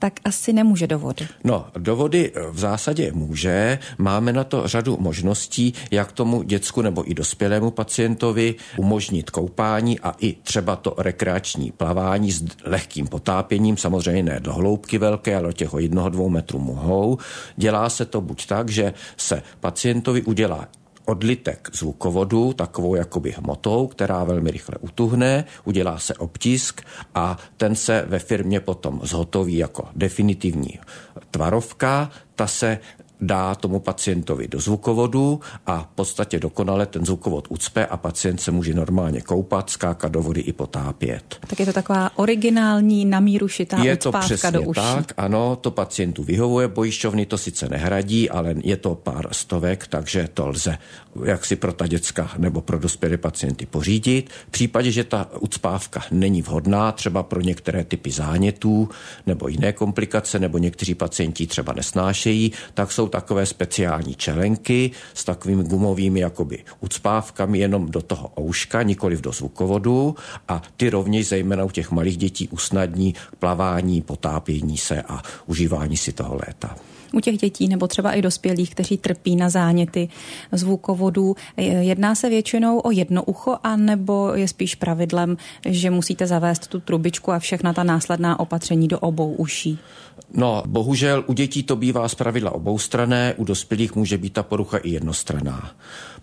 tak 0.00 0.12
asi 0.24 0.52
nemůže 0.52 0.86
do 0.86 0.98
vody. 0.98 1.28
No, 1.44 1.66
do 1.78 1.96
vody 1.96 2.32
v 2.50 2.58
zásadě 2.58 3.12
může. 3.12 3.78
Máme 3.98 4.32
na 4.32 4.44
to 4.44 4.68
řadu 4.68 4.96
možností, 5.00 5.74
jak 5.90 6.12
tomu 6.12 6.42
dětsku 6.42 6.82
nebo 6.82 7.10
i 7.10 7.14
dospělému 7.14 7.70
pacientovi 7.70 8.54
umožnit 8.76 9.30
koupání 9.30 10.00
a 10.00 10.14
i 10.18 10.32
třeba 10.32 10.76
to 10.76 10.94
rekreační 10.98 11.72
plavání 11.72 12.32
s 12.32 12.44
lehkým 12.64 13.06
potápěním, 13.06 13.76
samozřejmě 13.76 14.22
ne 14.22 14.40
do 14.40 14.52
hloubky 14.52 14.98
velké, 14.98 15.36
ale 15.36 15.52
těch 15.52 15.70
jednoho, 15.78 16.08
dvou 16.08 16.28
metrů 16.28 16.58
mohou. 16.58 17.18
Dělá 17.56 17.90
se 17.90 18.04
to 18.04 18.20
buď 18.20 18.46
tak, 18.46 18.68
že 18.70 18.94
se 19.16 19.42
pacientovi 19.60 20.22
udělá 20.22 20.68
odlitek 21.10 21.68
zvukovodu, 21.72 22.52
takovou 22.52 22.94
jakoby 22.94 23.30
hmotou, 23.30 23.86
která 23.86 24.24
velmi 24.24 24.50
rychle 24.50 24.76
utuhne, 24.80 25.44
udělá 25.64 25.98
se 25.98 26.14
obtisk 26.14 26.82
a 27.14 27.36
ten 27.56 27.74
se 27.74 28.04
ve 28.08 28.18
firmě 28.18 28.60
potom 28.60 29.00
zhotoví 29.02 29.56
jako 29.56 29.88
definitivní 29.96 30.78
tvarovka, 31.30 32.10
ta 32.34 32.46
se 32.46 32.78
dá 33.20 33.54
tomu 33.54 33.80
pacientovi 33.80 34.48
do 34.48 34.60
zvukovodu 34.60 35.40
a 35.66 35.82
v 35.82 35.86
podstatě 35.86 36.38
dokonale 36.38 36.86
ten 36.86 37.06
zvukovod 37.06 37.46
ucpe 37.48 37.86
a 37.86 37.96
pacient 37.96 38.40
se 38.40 38.50
může 38.50 38.74
normálně 38.74 39.20
koupat, 39.20 39.70
skákat 39.70 40.12
do 40.12 40.22
vody 40.22 40.40
i 40.40 40.52
potápět. 40.52 41.38
Tak 41.46 41.60
je 41.60 41.66
to 41.66 41.72
taková 41.72 42.10
originální 42.18 43.04
na 43.04 43.20
míru 43.20 43.48
šitá 43.48 43.78
Je 43.78 43.96
to 43.96 44.12
přesně 44.12 44.50
do 44.50 44.62
uší. 44.62 44.80
tak, 44.80 45.12
ano, 45.16 45.56
to 45.56 45.70
pacientu 45.70 46.24
vyhovuje, 46.24 46.68
pojišťovny 46.68 47.26
to 47.26 47.38
sice 47.38 47.68
nehradí, 47.68 48.30
ale 48.30 48.54
je 48.64 48.76
to 48.76 48.94
pár 48.94 49.28
stovek, 49.32 49.86
takže 49.86 50.28
to 50.34 50.48
lze 50.48 50.78
jak 51.24 51.46
si 51.46 51.56
pro 51.56 51.72
ta 51.72 51.86
děcka 51.86 52.30
nebo 52.38 52.60
pro 52.60 52.78
dospělé 52.78 53.16
pacienty 53.16 53.66
pořídit. 53.66 54.30
V 54.48 54.50
případě, 54.50 54.90
že 54.90 55.04
ta 55.04 55.28
ucpávka 55.40 56.02
není 56.10 56.42
vhodná, 56.42 56.92
třeba 56.92 57.22
pro 57.22 57.40
některé 57.40 57.84
typy 57.84 58.10
zánětů 58.10 58.88
nebo 59.26 59.48
jiné 59.48 59.72
komplikace, 59.72 60.38
nebo 60.38 60.58
někteří 60.58 60.94
pacienti 60.94 61.46
třeba 61.46 61.72
nesnášejí, 61.72 62.52
tak 62.74 62.92
jsou 62.92 63.08
takové 63.10 63.46
speciální 63.46 64.14
čelenky 64.14 64.90
s 65.14 65.24
takovými 65.24 65.64
gumovými 65.64 66.20
jakoby 66.20 66.64
ucpávkami 66.80 67.58
jenom 67.58 67.90
do 67.90 68.02
toho 68.02 68.32
ouška, 68.40 68.82
nikoli 68.82 69.16
do 69.16 69.32
zvukovodu. 69.32 70.14
A 70.48 70.62
ty 70.76 70.90
rovněž 70.90 71.28
zejména 71.28 71.64
u 71.64 71.70
těch 71.70 71.90
malých 71.90 72.16
dětí 72.16 72.48
usnadní 72.48 73.14
plavání, 73.38 74.02
potápění 74.02 74.78
se 74.78 75.02
a 75.02 75.22
užívání 75.46 75.96
si 75.96 76.12
toho 76.12 76.34
léta 76.46 76.76
u 77.14 77.20
těch 77.20 77.38
dětí 77.38 77.68
nebo 77.68 77.86
třeba 77.86 78.12
i 78.12 78.22
dospělých, 78.22 78.70
kteří 78.70 78.98
trpí 78.98 79.36
na 79.36 79.48
záněty 79.48 80.08
zvukovodů. 80.52 81.36
Jedná 81.56 82.14
se 82.14 82.28
většinou 82.28 82.78
o 82.78 82.90
jedno 82.90 83.24
ucho, 83.24 83.56
a 83.62 83.76
nebo 83.76 84.32
je 84.34 84.48
spíš 84.48 84.74
pravidlem, 84.74 85.36
že 85.68 85.90
musíte 85.90 86.26
zavést 86.26 86.66
tu 86.68 86.80
trubičku 86.80 87.32
a 87.32 87.38
všechna 87.38 87.72
ta 87.72 87.82
následná 87.82 88.40
opatření 88.40 88.88
do 88.88 88.98
obou 88.98 89.32
uší? 89.32 89.78
No, 90.34 90.62
bohužel 90.66 91.24
u 91.26 91.32
dětí 91.32 91.62
to 91.62 91.76
bývá 91.76 92.08
z 92.08 92.14
pravidla 92.14 92.50
oboustrané, 92.50 93.34
u 93.36 93.44
dospělých 93.44 93.94
může 93.94 94.18
být 94.18 94.32
ta 94.32 94.42
porucha 94.42 94.78
i 94.78 94.90
jednostraná. 94.90 95.70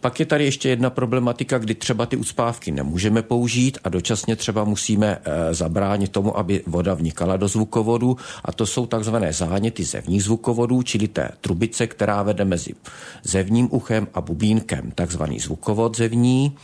Pak 0.02 0.20
je 0.20 0.26
tady 0.26 0.46
ještě 0.46 0.70
jedna 0.70 0.90
problematika, 0.90 1.58
kdy 1.58 1.76
třeba 1.76 2.06
ty 2.06 2.18
ucpávky 2.18 2.72
nemůžeme 2.72 3.22
použít 3.22 3.78
a 3.84 3.90
dočasně 3.90 4.36
třeba 4.36 4.64
musíme 4.64 5.18
e, 5.24 5.54
zabránit 5.54 6.12
tomu, 6.12 6.38
aby 6.38 6.64
voda 6.68 6.94
vnikala 6.94 7.38
do 7.38 7.48
zvukovodu 7.48 8.18
a 8.46 8.52
to 8.52 8.66
jsou 8.66 8.86
takzvané 8.86 9.34
záněty 9.34 9.84
zevních 9.84 10.24
zvukovodů, 10.24 10.77
čili 10.82 11.08
té 11.08 11.30
trubice, 11.42 11.88
která 11.88 12.24
vede 12.24 12.46
mezi 12.46 12.74
zevním 13.24 13.68
uchem 13.72 14.08
a 14.14 14.22
bubínkem, 14.22 14.92
takzvaný 14.96 15.40
zvukovod 15.40 15.98
zevní. 15.98 16.56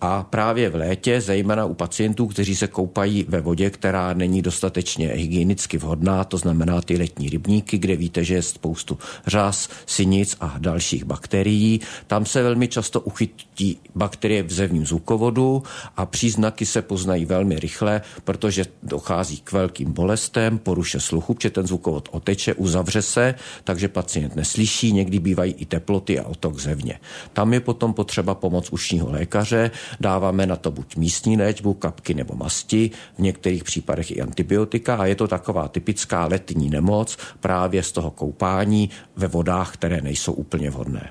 A 0.00 0.22
právě 0.22 0.70
v 0.70 0.74
létě, 0.74 1.20
zejména 1.20 1.64
u 1.64 1.74
pacientů, 1.74 2.26
kteří 2.26 2.56
se 2.56 2.66
koupají 2.66 3.24
ve 3.28 3.40
vodě, 3.40 3.70
která 3.70 4.14
není 4.14 4.42
dostatečně 4.42 5.08
hygienicky 5.08 5.78
vhodná, 5.78 6.24
to 6.24 6.36
znamená 6.36 6.80
ty 6.80 6.96
letní 6.96 7.28
rybníky, 7.28 7.78
kde 7.78 7.96
víte, 7.96 8.24
že 8.24 8.34
je 8.34 8.42
spoustu 8.42 8.98
řas, 9.26 9.68
sinic 9.86 10.36
a 10.40 10.54
dalších 10.58 11.04
bakterií, 11.04 11.80
tam 12.06 12.26
se 12.26 12.42
velmi 12.42 12.68
často 12.68 13.00
uchytí 13.00 13.78
bakterie 13.94 14.42
v 14.42 14.52
zevním 14.52 14.86
zvukovodu 14.86 15.62
a 15.96 16.06
příznaky 16.06 16.66
se 16.66 16.82
poznají 16.82 17.24
velmi 17.24 17.58
rychle, 17.58 18.02
protože 18.24 18.64
dochází 18.82 19.40
k 19.44 19.52
velkým 19.52 19.92
bolestem, 19.92 20.58
poruše 20.58 21.00
sluchu, 21.00 21.34
protože 21.34 21.50
ten 21.50 21.66
zvukovod 21.66 22.08
oteče, 22.12 22.54
uzavře 22.54 23.02
se, 23.02 23.34
takže 23.64 23.88
pacient 23.88 24.36
neslyší, 24.36 24.92
někdy 24.92 25.18
bývají 25.18 25.52
i 25.52 25.64
teploty 25.64 26.18
a 26.18 26.26
otok 26.26 26.58
zevně. 26.58 27.00
Tam 27.32 27.52
je 27.52 27.60
potom 27.60 27.94
potřeba 27.94 28.34
pomoc 28.34 28.72
ušního 28.72 29.12
lékaře, 29.12 29.70
dáváme 30.00 30.46
na 30.46 30.56
to 30.56 30.70
buď 30.70 30.96
místní 30.96 31.36
léčbu, 31.36 31.74
kapky 31.74 32.14
nebo 32.14 32.34
masti, 32.36 32.90
v 33.18 33.22
některých 33.22 33.64
případech 33.64 34.10
i 34.10 34.20
antibiotika 34.20 34.96
a 34.96 35.06
je 35.06 35.14
to 35.14 35.28
taková 35.28 35.68
typická 35.68 36.26
letní 36.26 36.70
nemoc 36.70 37.18
právě 37.40 37.82
z 37.82 37.92
toho 37.92 38.10
koupání 38.10 38.90
ve 39.16 39.26
vodách, 39.26 39.74
které 39.74 40.00
nejsou 40.00 40.32
úplně 40.32 40.70
vhodné. 40.70 41.10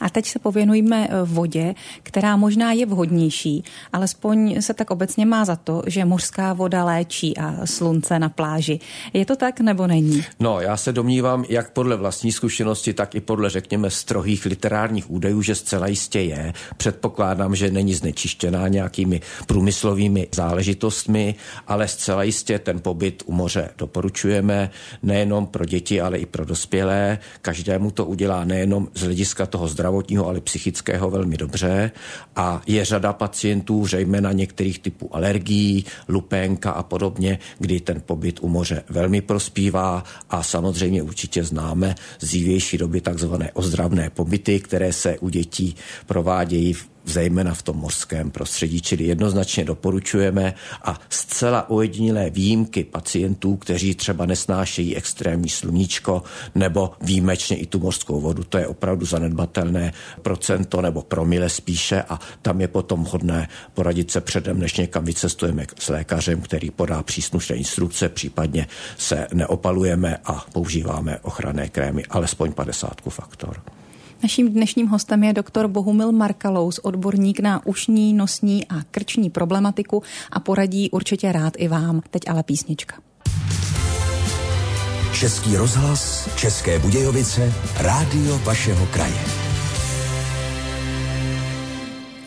A 0.00 0.10
teď 0.10 0.26
se 0.26 0.38
pověnujeme 0.38 1.08
eh, 1.10 1.22
vodě, 1.24 1.74
která 2.02 2.36
možná 2.36 2.72
je 2.72 2.86
vhodnější, 2.86 3.64
alespoň 3.92 4.60
se 4.60 4.74
tak 4.74 4.90
obecně 4.90 5.26
má 5.26 5.44
za 5.44 5.56
to, 5.56 5.82
že 5.86 6.04
mořská 6.04 6.52
voda 6.52 6.84
léčí 6.84 7.36
a 7.36 7.66
slunce 7.66 8.18
na 8.18 8.28
pláži. 8.28 8.80
Je 9.12 9.26
to 9.26 9.36
tak 9.36 9.60
nebo 9.60 9.86
není? 9.86 10.24
No, 10.40 10.60
já 10.60 10.76
se 10.76 10.92
domnívám, 10.92 11.44
jak 11.48 11.70
podle 11.70 11.96
vlastní 11.96 12.32
zkušenosti, 12.32 12.92
tak 12.94 13.14
i 13.14 13.20
podle, 13.20 13.50
řekněme, 13.50 13.90
strohých 13.90 14.46
literárních 14.46 15.10
údajů, 15.10 15.42
že 15.42 15.54
zcela 15.54 15.86
jistě 15.86 16.20
je. 16.20 16.52
Předpokládám, 16.76 17.56
že 17.56 17.70
není 17.70 17.94
znečištěná 17.94 18.68
nějakými 18.68 19.20
průmyslovými 19.46 20.28
záležitostmi, 20.34 21.34
ale 21.66 21.88
zcela 21.88 22.22
jistě 22.22 22.58
ten 22.58 22.80
pobyt 22.80 23.22
u 23.26 23.32
moře 23.32 23.70
doporučujeme 23.78 24.70
nejenom 25.02 25.46
pro 25.46 25.64
děti, 25.64 26.00
ale 26.00 26.18
i 26.18 26.26
pro 26.26 26.44
dospělé. 26.44 27.18
Každému 27.42 27.90
to 27.90 28.04
udělá 28.04 28.44
nejenom 28.44 28.88
z 28.94 29.02
hlediska 29.02 29.46
toho 29.46 29.68
zdraví, 29.68 29.85
zdravotního, 29.86 30.26
ale 30.26 30.40
psychického 30.40 31.10
velmi 31.10 31.36
dobře. 31.36 31.90
A 32.36 32.62
je 32.66 32.84
řada 32.84 33.12
pacientů, 33.12 33.86
zejména 33.86 34.32
některých 34.32 34.78
typů 34.78 35.16
alergií, 35.16 35.84
lupénka 36.08 36.70
a 36.70 36.82
podobně, 36.82 37.38
kdy 37.58 37.80
ten 37.80 38.02
pobyt 38.06 38.38
u 38.42 38.48
moře 38.48 38.82
velmi 38.88 39.20
prospívá. 39.20 40.04
A 40.30 40.42
samozřejmě 40.42 41.02
určitě 41.02 41.44
známe 41.44 41.94
z 42.18 42.26
dřívější 42.26 42.78
doby 42.78 43.00
takzvané 43.00 43.50
ozdravné 43.52 44.10
pobyty, 44.10 44.60
které 44.60 44.92
se 44.92 45.18
u 45.18 45.28
dětí 45.28 45.76
provádějí 46.06 46.72
v 46.72 46.95
zejména 47.06 47.54
v 47.54 47.62
tom 47.62 47.76
mořském 47.76 48.30
prostředí, 48.30 48.82
čili 48.82 49.04
jednoznačně 49.04 49.64
doporučujeme 49.64 50.54
a 50.82 51.00
zcela 51.08 51.70
ojedinělé 51.70 52.30
výjimky 52.30 52.84
pacientů, 52.84 53.56
kteří 53.56 53.94
třeba 53.94 54.26
nesnášejí 54.26 54.96
extrémní 54.96 55.48
sluníčko 55.48 56.22
nebo 56.54 56.92
výjimečně 57.00 57.56
i 57.56 57.66
tu 57.66 57.78
mořskou 57.78 58.20
vodu, 58.20 58.44
to 58.44 58.58
je 58.58 58.66
opravdu 58.66 59.06
zanedbatelné 59.06 59.92
procento 60.22 60.80
nebo 60.80 61.02
promile 61.02 61.48
spíše 61.48 62.02
a 62.02 62.20
tam 62.42 62.60
je 62.60 62.68
potom 62.68 63.04
hodné 63.04 63.48
poradit 63.74 64.10
se 64.10 64.20
předem, 64.20 64.60
než 64.60 64.76
někam 64.76 65.04
vycestujeme 65.04 65.66
s 65.78 65.88
lékařem, 65.88 66.40
který 66.40 66.70
podá 66.70 67.02
příslušné 67.02 67.56
instrukce, 67.56 68.08
případně 68.08 68.66
se 68.98 69.26
neopalujeme 69.34 70.16
a 70.24 70.44
používáme 70.52 71.18
ochranné 71.22 71.68
krémy, 71.68 72.04
alespoň 72.10 72.52
50 72.52 73.00
faktor. 73.08 73.62
Naším 74.22 74.52
dnešním 74.52 74.86
hostem 74.86 75.24
je 75.24 75.32
doktor 75.32 75.68
Bohumil 75.68 76.12
Markalous, 76.12 76.78
odborník 76.78 77.40
na 77.40 77.66
ušní, 77.66 78.14
nosní 78.14 78.66
a 78.66 78.74
krční 78.90 79.30
problematiku 79.30 80.02
a 80.32 80.40
poradí 80.40 80.90
určitě 80.90 81.32
rád 81.32 81.52
i 81.56 81.68
vám. 81.68 82.02
Teď 82.10 82.22
ale 82.28 82.42
písnička. 82.42 82.96
Český 85.12 85.56
rozhlas, 85.56 86.28
České 86.36 86.78
Budějovice, 86.78 87.52
rádio 87.78 88.38
vašeho 88.38 88.86
kraje. 88.86 89.45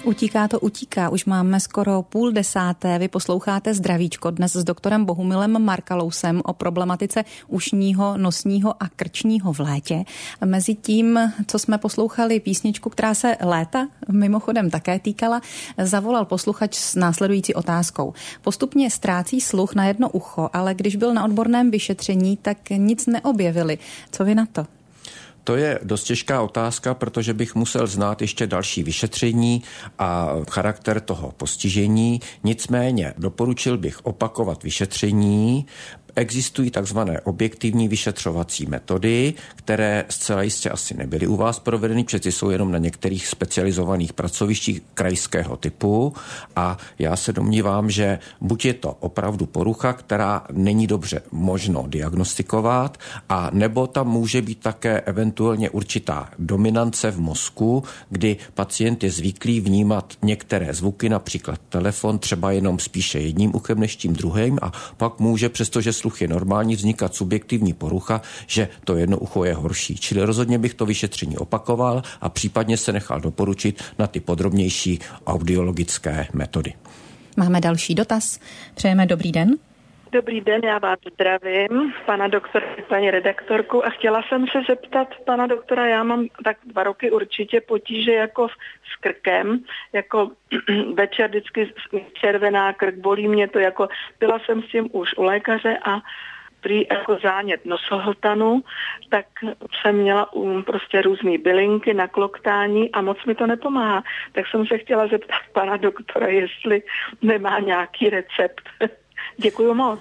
Utíká 0.03 0.47
to 0.47 0.59
utíká, 0.59 1.09
už 1.09 1.25
máme 1.25 1.59
skoro 1.59 2.01
půl 2.01 2.31
desáté. 2.31 2.99
Vy 2.99 3.07
posloucháte 3.07 3.73
Zdravíčko 3.73 4.31
dnes 4.31 4.55
s 4.55 4.63
doktorem 4.63 5.05
Bohumilem 5.05 5.65
Markalousem 5.65 6.41
o 6.45 6.53
problematice 6.53 7.23
ušního, 7.47 8.17
nosního 8.17 8.83
a 8.83 8.89
krčního 8.95 9.53
v 9.53 9.59
létě. 9.59 10.03
Mezi 10.45 10.75
tím, 10.75 11.19
co 11.47 11.59
jsme 11.59 11.77
poslouchali 11.77 12.39
písničku, 12.39 12.89
která 12.89 13.13
se 13.13 13.37
léta 13.41 13.87
mimochodem 14.11 14.69
také 14.69 14.99
týkala, 14.99 15.41
zavolal 15.77 16.25
posluchač 16.25 16.75
s 16.75 16.95
následující 16.95 17.53
otázkou. 17.53 18.13
Postupně 18.41 18.91
ztrácí 18.91 19.41
sluch 19.41 19.75
na 19.75 19.85
jedno 19.85 20.09
ucho, 20.09 20.49
ale 20.53 20.73
když 20.73 20.95
byl 20.95 21.13
na 21.13 21.25
odborném 21.25 21.71
vyšetření, 21.71 22.37
tak 22.37 22.69
nic 22.69 23.05
neobjevili. 23.05 23.77
Co 24.11 24.25
vy 24.25 24.35
na 24.35 24.45
to? 24.45 24.78
To 25.49 25.55
je 25.55 25.79
dost 25.83 26.03
těžká 26.03 26.41
otázka, 26.41 26.93
protože 26.93 27.33
bych 27.33 27.55
musel 27.55 27.87
znát 27.87 28.21
ještě 28.21 28.47
další 28.47 28.83
vyšetření 28.83 29.63
a 29.99 30.29
charakter 30.49 30.99
toho 30.99 31.31
postižení. 31.37 32.21
Nicméně 32.43 33.13
doporučil 33.17 33.77
bych 33.77 34.05
opakovat 34.05 34.63
vyšetření, 34.63 35.65
Existují 36.15 36.71
takzvané 36.71 37.21
objektivní 37.21 37.87
vyšetřovací 37.87 38.65
metody, 38.65 39.33
které 39.55 40.05
zcela 40.09 40.41
jistě 40.41 40.69
asi 40.69 40.97
nebyly 40.97 41.27
u 41.27 41.35
vás 41.35 41.59
provedeny, 41.59 42.03
přeci 42.03 42.31
jsou 42.31 42.49
jenom 42.49 42.71
na 42.71 42.77
některých 42.77 43.27
specializovaných 43.27 44.13
pracovištích 44.13 44.81
krajského 44.93 45.57
typu. 45.57 46.13
A 46.55 46.77
já 46.99 47.15
se 47.15 47.33
domnívám, 47.33 47.89
že 47.89 48.19
buď 48.41 48.65
je 48.65 48.73
to 48.73 48.97
opravdu 48.99 49.45
porucha, 49.45 49.93
která 49.93 50.45
není 50.51 50.87
dobře 50.87 51.21
možno 51.31 51.85
diagnostikovat, 51.87 52.97
a 53.29 53.49
nebo 53.53 53.87
tam 53.87 54.07
může 54.07 54.41
být 54.41 54.59
také 54.59 55.01
eventuálně 55.01 55.69
určitá 55.69 56.29
dominance 56.39 57.11
v 57.11 57.19
mozku, 57.19 57.83
kdy 58.09 58.37
pacient 58.53 59.03
je 59.03 59.11
zvyklý 59.11 59.59
vnímat 59.59 60.13
některé 60.21 60.73
zvuky, 60.73 61.09
například 61.09 61.59
telefon, 61.69 62.19
třeba 62.19 62.51
jenom 62.51 62.79
spíše 62.79 63.19
jedním 63.19 63.55
uchem 63.55 63.79
než 63.79 63.95
tím 63.95 64.13
druhým 64.13 64.59
a 64.61 64.71
pak 64.97 65.19
může, 65.19 65.49
přestože 65.49 65.93
sluch 65.99 66.21
je 66.21 66.27
normální, 66.27 66.75
vznikat 66.75 67.15
subjektivní 67.15 67.73
porucha, 67.73 68.21
že 68.47 68.67
to 68.83 68.95
jedno 68.95 69.17
ucho 69.17 69.43
je 69.43 69.53
horší. 69.53 69.95
Čili 69.95 70.23
rozhodně 70.23 70.57
bych 70.57 70.73
to 70.73 70.85
vyšetření 70.85 71.37
opakoval 71.37 72.03
a 72.21 72.29
případně 72.29 72.77
se 72.77 72.91
nechal 72.93 73.21
doporučit 73.21 73.83
na 73.99 74.07
ty 74.07 74.19
podrobnější 74.19 74.99
audiologické 75.27 76.27
metody. 76.33 76.73
Máme 77.37 77.61
další 77.61 77.95
dotaz. 77.95 78.39
Přejeme 78.75 79.05
dobrý 79.05 79.31
den. 79.31 79.68
Dobrý 80.11 80.41
den, 80.41 80.61
já 80.63 80.77
vás 80.77 80.99
zdravím, 81.13 81.93
pana 82.05 82.27
doktora, 82.27 82.65
paní 82.87 83.11
redaktorku 83.11 83.85
a 83.85 83.89
chtěla 83.89 84.21
jsem 84.21 84.47
se 84.47 84.61
zeptat 84.67 85.07
pana 85.25 85.47
doktora, 85.47 85.87
já 85.87 86.03
mám 86.03 86.27
tak 86.43 86.57
dva 86.65 86.83
roky 86.83 87.11
určitě 87.11 87.61
potíže 87.61 88.13
jako 88.13 88.47
s 88.93 88.95
krkem, 88.99 89.59
jako 89.93 90.31
večer 90.93 91.29
vždycky 91.29 91.73
červená 92.13 92.73
krk, 92.73 92.95
bolí 92.95 93.27
mě 93.27 93.47
to 93.47 93.59
jako, 93.59 93.87
byla 94.19 94.39
jsem 94.39 94.63
s 94.63 94.67
tím 94.67 94.89
už 94.91 95.17
u 95.17 95.23
lékaře 95.23 95.77
a 95.83 95.99
prý 96.61 96.85
jako 96.91 97.17
zánět 97.23 97.65
nosohltanu, 97.65 98.61
tak 99.09 99.25
jsem 99.81 99.95
měla 99.95 100.33
um, 100.33 100.63
prostě 100.63 101.01
různé 101.01 101.37
bylinky 101.37 101.93
na 101.93 102.07
kloktání 102.07 102.91
a 102.91 103.01
moc 103.01 103.25
mi 103.25 103.35
to 103.35 103.47
nepomáhá. 103.47 104.03
Tak 104.31 104.47
jsem 104.47 104.65
se 104.65 104.77
chtěla 104.77 105.07
zeptat 105.07 105.41
pana 105.53 105.77
doktora, 105.77 106.27
jestli 106.27 106.83
nemá 107.21 107.59
nějaký 107.59 108.09
recept. 108.09 108.69
Děkuji 109.37 109.73
moc. 109.73 109.99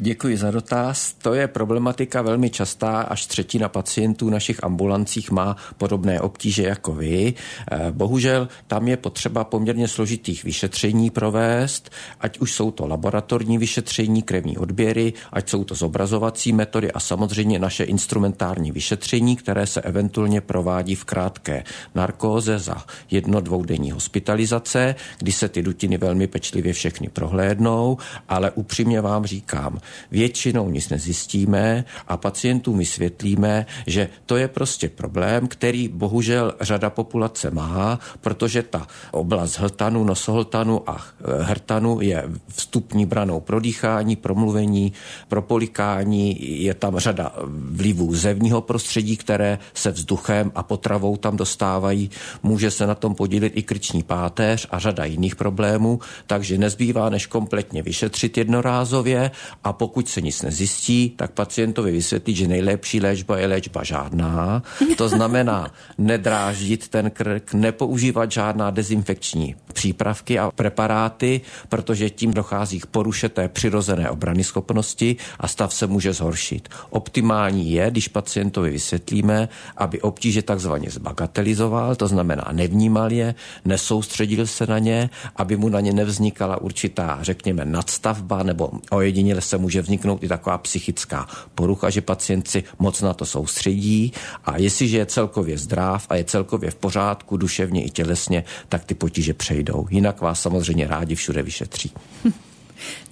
Děkuji 0.00 0.36
za 0.36 0.50
dotaz. 0.50 1.12
To 1.12 1.34
je 1.34 1.48
problematika 1.48 2.22
velmi 2.22 2.50
častá, 2.50 3.00
až 3.00 3.26
třetina 3.26 3.68
pacientů 3.68 4.30
našich 4.30 4.64
ambulancích 4.64 5.30
má 5.30 5.56
podobné 5.76 6.20
obtíže 6.20 6.62
jako 6.62 6.92
vy. 6.92 7.34
Eh, 7.70 7.90
bohužel 7.90 8.48
tam 8.66 8.88
je 8.88 8.96
potřeba 8.96 9.44
poměrně 9.44 9.88
složitých 9.88 10.44
vyšetření 10.44 11.10
provést, 11.10 11.90
ať 12.20 12.38
už 12.38 12.52
jsou 12.52 12.70
to 12.70 12.86
laboratorní 12.86 13.58
vyšetření, 13.58 14.22
krevní 14.22 14.58
odběry, 14.58 15.12
ať 15.32 15.48
jsou 15.48 15.64
to 15.64 15.74
zobrazovací 15.74 16.52
metody 16.52 16.92
a 16.92 17.00
samozřejmě 17.00 17.58
naše 17.58 17.84
instrumentární 17.84 18.72
vyšetření, 18.72 19.36
které 19.36 19.66
se 19.66 19.80
eventuálně 19.80 20.40
provádí 20.40 20.94
v 20.94 21.04
krátké 21.04 21.64
narkóze 21.94 22.58
za 22.58 22.84
jedno 23.10 23.40
dvoudenní 23.40 23.90
hospitalizace, 23.90 24.94
kdy 25.18 25.32
se 25.32 25.48
ty 25.48 25.62
dutiny 25.62 25.98
velmi 25.98 26.26
pečlivě 26.26 26.72
všechny 26.72 27.08
prohlédnou, 27.08 27.98
ale 28.28 28.50
upřímně 28.68 29.00
vám 29.00 29.26
říkám, 29.26 29.80
většinou 30.10 30.68
nic 30.70 30.88
nezjistíme 30.88 31.84
a 32.08 32.16
pacientům 32.16 32.78
vysvětlíme, 32.78 33.66
že 33.86 34.08
to 34.26 34.36
je 34.36 34.48
prostě 34.48 34.88
problém, 34.88 35.48
který 35.48 35.88
bohužel 35.88 36.54
řada 36.60 36.90
populace 36.90 37.50
má, 37.50 37.98
protože 38.20 38.62
ta 38.62 38.86
oblast 39.10 39.58
hltanu, 39.58 40.04
nosohltanu 40.04 40.84
a 40.84 41.00
e, 41.00 41.42
hrtanu 41.42 42.00
je 42.00 42.28
vstupní 42.48 43.06
branou 43.06 43.40
pro 43.40 43.60
dýchání, 43.60 44.16
promluvení, 44.16 44.92
pro 45.28 45.42
polikání, 45.42 46.36
je 46.62 46.74
tam 46.74 46.98
řada 46.98 47.32
vlivů 47.72 48.14
zevního 48.14 48.60
prostředí, 48.60 49.16
které 49.16 49.58
se 49.74 49.90
vzduchem 49.90 50.52
a 50.54 50.62
potravou 50.62 51.16
tam 51.16 51.36
dostávají. 51.36 52.10
Může 52.42 52.70
se 52.70 52.86
na 52.86 52.94
tom 52.94 53.14
podílet 53.14 53.52
i 53.56 53.62
krční 53.62 54.02
páteř 54.02 54.68
a 54.70 54.78
řada 54.78 55.04
jiných 55.04 55.36
problémů, 55.36 56.00
takže 56.26 56.58
nezbývá 56.58 57.08
než 57.08 57.26
kompletně 57.26 57.82
vyšetřit 57.82 58.36
jednorázově 58.58 59.30
a 59.64 59.72
pokud 59.72 60.08
se 60.08 60.20
nic 60.20 60.42
nezjistí, 60.42 61.12
tak 61.16 61.30
pacientovi 61.30 61.92
vysvětlit, 61.92 62.34
že 62.34 62.48
nejlepší 62.48 63.00
léčba 63.00 63.38
je 63.38 63.46
léčba 63.46 63.84
žádná. 63.84 64.62
To 64.96 65.08
znamená 65.08 65.70
nedráždit 65.98 66.88
ten 66.88 67.10
krk, 67.10 67.54
nepoužívat 67.54 68.32
žádná 68.32 68.70
dezinfekční 68.70 69.54
přípravky 69.72 70.38
a 70.38 70.50
preparáty, 70.50 71.40
protože 71.68 72.10
tím 72.10 72.34
dochází 72.34 72.80
k 72.80 72.86
poruše 72.86 73.28
té 73.28 73.48
přirozené 73.48 74.10
obrany 74.10 74.44
schopnosti 74.44 75.16
a 75.40 75.48
stav 75.48 75.74
se 75.74 75.86
může 75.86 76.12
zhoršit. 76.12 76.68
Optimální 76.90 77.72
je, 77.72 77.90
když 77.90 78.08
pacientovi 78.08 78.70
vysvětlíme, 78.70 79.48
aby 79.76 80.00
obtíže 80.00 80.42
takzvaně 80.42 80.90
zbagatelizoval, 80.90 81.94
to 81.96 82.08
znamená 82.08 82.50
nevnímal 82.52 83.12
je, 83.12 83.34
nesoustředil 83.64 84.46
se 84.46 84.66
na 84.66 84.78
ně, 84.78 85.10
aby 85.36 85.56
mu 85.56 85.68
na 85.68 85.80
ně 85.80 85.92
nevznikala 85.92 86.60
určitá, 86.60 87.18
řekněme, 87.22 87.64
nadstavba 87.64 88.37
nebo 88.42 88.70
ojediněle 88.90 89.40
se 89.40 89.58
může 89.58 89.82
vzniknout 89.82 90.22
i 90.22 90.28
taková 90.28 90.58
psychická 90.58 91.26
porucha, 91.54 91.90
že 91.90 92.00
pacient 92.00 92.48
si 92.48 92.64
moc 92.78 93.02
na 93.02 93.14
to 93.14 93.26
soustředí 93.26 94.12
a 94.44 94.58
jestliže 94.58 94.98
je 94.98 95.06
celkově 95.06 95.58
zdrav 95.58 96.06
a 96.08 96.16
je 96.16 96.24
celkově 96.24 96.70
v 96.70 96.74
pořádku 96.74 97.36
duševně 97.36 97.84
i 97.84 97.90
tělesně, 97.90 98.44
tak 98.68 98.84
ty 98.84 98.94
potíže 98.94 99.34
přejdou. 99.34 99.86
Jinak 99.90 100.20
vás 100.20 100.40
samozřejmě 100.40 100.86
rádi 100.86 101.14
všude 101.14 101.42
vyšetří. 101.42 101.92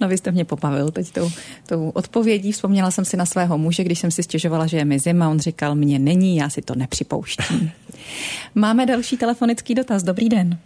No 0.01 0.07
vy 0.07 0.17
jste 0.17 0.31
mě 0.31 0.45
popavil 0.45 0.91
teď 0.91 1.11
tou, 1.11 1.31
tou 1.65 1.89
odpovědí. 1.89 2.51
Vzpomněla 2.51 2.91
jsem 2.91 3.05
si 3.05 3.17
na 3.17 3.25
svého 3.25 3.57
muže, 3.57 3.83
když 3.83 3.99
jsem 3.99 4.11
si 4.11 4.23
stěžovala, 4.23 4.67
že 4.67 4.77
je 4.77 4.85
mi 4.85 4.99
zima. 4.99 5.29
On 5.29 5.39
říkal, 5.39 5.75
mě 5.75 5.99
není, 5.99 6.37
já 6.37 6.49
si 6.49 6.61
to 6.61 6.75
nepřipouštím. 6.75 7.71
Máme 8.55 8.85
další 8.85 9.17
telefonický 9.17 9.75
dotaz. 9.75 10.03
Dobrý 10.03 10.29
den. 10.29 10.59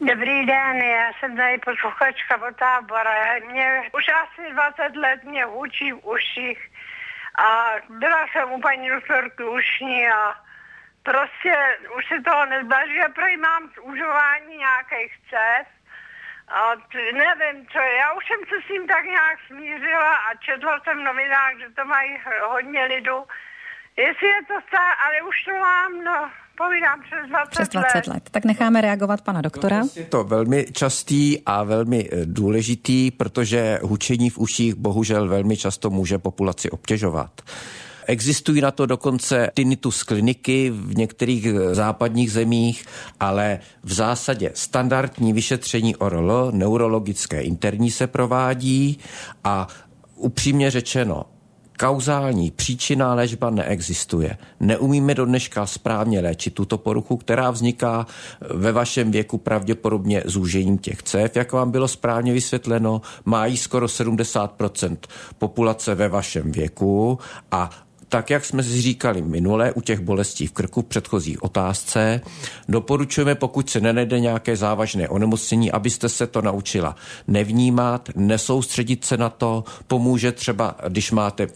Dobrý 0.00 0.46
den, 0.46 0.76
já 0.76 1.12
jsem 1.12 1.36
tady 1.36 1.58
posluchačka 1.58 2.42
od 2.48 2.56
tábora. 2.56 3.34
Mě 3.50 3.90
už 3.94 4.04
asi 4.08 4.52
20 4.52 4.96
let 4.96 5.24
mě 5.24 5.46
učí 5.46 5.92
v 5.92 6.06
uších 6.06 6.70
a 7.38 7.70
byla 7.88 8.26
jsem 8.26 8.52
u 8.52 8.60
paní 8.60 8.88
doktorky 8.88 9.44
ušní 9.44 10.08
a 10.08 10.34
prostě 11.02 11.78
už 11.96 12.06
se 12.06 12.22
toho 12.22 12.46
nezblaží 12.46 13.00
a 13.00 13.08
prý 13.08 13.36
mám 13.36 13.70
užování 13.82 14.56
nějakých 14.56 15.12
cest 15.30 15.74
a 16.48 16.72
nevím 17.12 17.66
co, 17.66 17.78
já 17.78 18.12
už 18.12 18.26
jsem 18.26 18.40
se 18.48 18.62
s 18.62 18.68
tím 18.68 18.86
tak 18.86 19.04
nějak 19.04 19.38
smířila 19.46 20.16
a 20.16 20.34
četla 20.34 20.80
jsem 20.80 20.98
v 20.98 21.04
novinách, 21.04 21.58
že 21.58 21.70
to 21.70 21.84
mají 21.84 22.20
hodně 22.40 22.84
lidu. 22.84 23.24
Jestli 23.96 24.26
je 24.26 24.44
to 24.48 24.60
stále, 24.68 24.94
ale 25.06 25.22
už 25.22 25.44
to 25.44 25.52
mám, 25.52 26.04
no 26.04 26.30
povídám 26.58 27.00
přes 27.06 27.30
20, 27.30 27.50
Přes 27.50 27.68
20 27.68 27.94
let. 27.96 28.06
let. 28.06 28.28
Tak 28.30 28.44
necháme 28.44 28.80
reagovat 28.80 29.20
pana 29.20 29.40
doktora. 29.40 29.82
Je 29.96 30.04
to 30.04 30.24
velmi 30.24 30.66
častý 30.72 31.38
a 31.46 31.64
velmi 31.64 32.08
eh, 32.12 32.20
důležitý, 32.24 33.10
protože 33.10 33.78
hučení 33.82 34.30
v 34.30 34.38
uších 34.38 34.74
bohužel 34.74 35.28
velmi 35.28 35.56
často 35.56 35.90
může 35.90 36.18
populaci 36.18 36.70
obtěžovat. 36.70 37.30
Existují 38.06 38.60
na 38.60 38.70
to 38.70 38.86
dokonce 38.86 39.50
tinnitus 39.54 40.02
kliniky 40.02 40.70
v 40.70 40.96
některých 40.96 41.46
eh, 41.46 41.74
západních 41.74 42.32
zemích, 42.32 42.86
ale 43.20 43.58
v 43.82 43.92
zásadě 43.92 44.50
standardní 44.54 45.32
vyšetření 45.32 45.96
ORL, 45.96 46.50
neurologické 46.54 47.40
interní 47.40 47.90
se 47.90 48.06
provádí 48.06 48.98
a 49.44 49.68
upřímně 50.16 50.70
řečeno, 50.70 51.24
Kauzální 51.80 52.50
příčina 52.50 53.14
léčba 53.14 53.50
neexistuje. 53.50 54.36
Neumíme 54.60 55.14
do 55.14 55.24
dneška 55.24 55.66
správně 55.66 56.20
léčit 56.20 56.54
tuto 56.54 56.78
poruchu, 56.78 57.16
která 57.16 57.50
vzniká 57.50 58.06
ve 58.54 58.72
vašem 58.72 59.10
věku 59.10 59.38
pravděpodobně 59.38 60.22
zúžením 60.26 60.78
těch 60.78 61.02
cév. 61.02 61.36
Jak 61.36 61.52
vám 61.52 61.70
bylo 61.70 61.88
správně 61.88 62.32
vysvětleno, 62.32 63.00
mají 63.24 63.56
skoro 63.56 63.86
70% 63.86 64.96
populace 65.38 65.94
ve 65.94 66.08
vašem 66.08 66.52
věku 66.52 67.18
a 67.50 67.70
tak, 68.08 68.30
jak 68.30 68.44
jsme 68.44 68.62
si 68.62 68.82
říkali 68.82 69.22
minule 69.22 69.72
u 69.72 69.80
těch 69.80 70.00
bolestí 70.00 70.46
v 70.46 70.52
krku 70.52 70.82
v 70.82 70.84
předchozí 70.84 71.38
otázce, 71.38 72.20
doporučujeme, 72.68 73.34
pokud 73.34 73.70
se 73.70 73.80
nenajde 73.80 74.20
nějaké 74.20 74.56
závažné 74.56 75.08
onemocnění, 75.08 75.72
abyste 75.72 76.08
se 76.08 76.26
to 76.26 76.42
naučila 76.42 76.96
nevnímat, 77.26 78.08
nesoustředit 78.16 79.04
se 79.04 79.16
na 79.16 79.28
to, 79.28 79.64
pomůže 79.86 80.32
třeba, 80.32 80.76
když 80.88 81.10
máte 81.10 81.46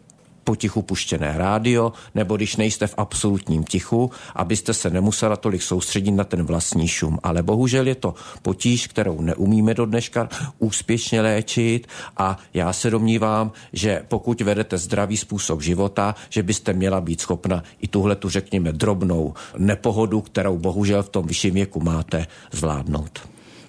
potichu 0.45 0.83
puštěné 0.83 1.35
rádio, 1.37 1.93
nebo 2.15 2.37
když 2.37 2.57
nejste 2.57 2.87
v 2.87 2.95
absolutním 2.97 3.65
tichu, 3.65 4.11
abyste 4.35 4.75
se 4.75 4.91
nemusela 4.91 5.37
tolik 5.37 5.63
soustředit 5.63 6.11
na 6.11 6.25
ten 6.25 6.43
vlastní 6.43 6.89
šum. 6.89 7.19
Ale 7.23 7.43
bohužel 7.43 7.87
je 7.87 7.95
to 7.95 8.15
potíž, 8.43 8.87
kterou 8.87 9.21
neumíme 9.21 9.75
do 9.75 9.87
dneška 9.87 10.29
úspěšně 10.59 11.21
léčit 11.21 11.87
a 12.17 12.39
já 12.55 12.73
se 12.73 12.91
domnívám, 12.91 13.53
že 13.73 14.03
pokud 14.09 14.41
vedete 14.41 14.79
zdravý 14.79 15.17
způsob 15.17 15.63
života, 15.63 16.15
že 16.31 16.43
byste 16.43 16.73
měla 16.73 17.01
být 17.01 17.21
schopna 17.21 17.63
i 17.81 17.89
tuhle 17.89 18.17
tu 18.17 18.29
řekněme 18.29 18.73
drobnou 18.73 19.35
nepohodu, 19.59 20.21
kterou 20.21 20.59
bohužel 20.59 21.03
v 21.03 21.09
tom 21.09 21.27
vyšším 21.27 21.55
věku 21.55 21.81
máte, 21.81 22.27
zvládnout. 22.53 23.21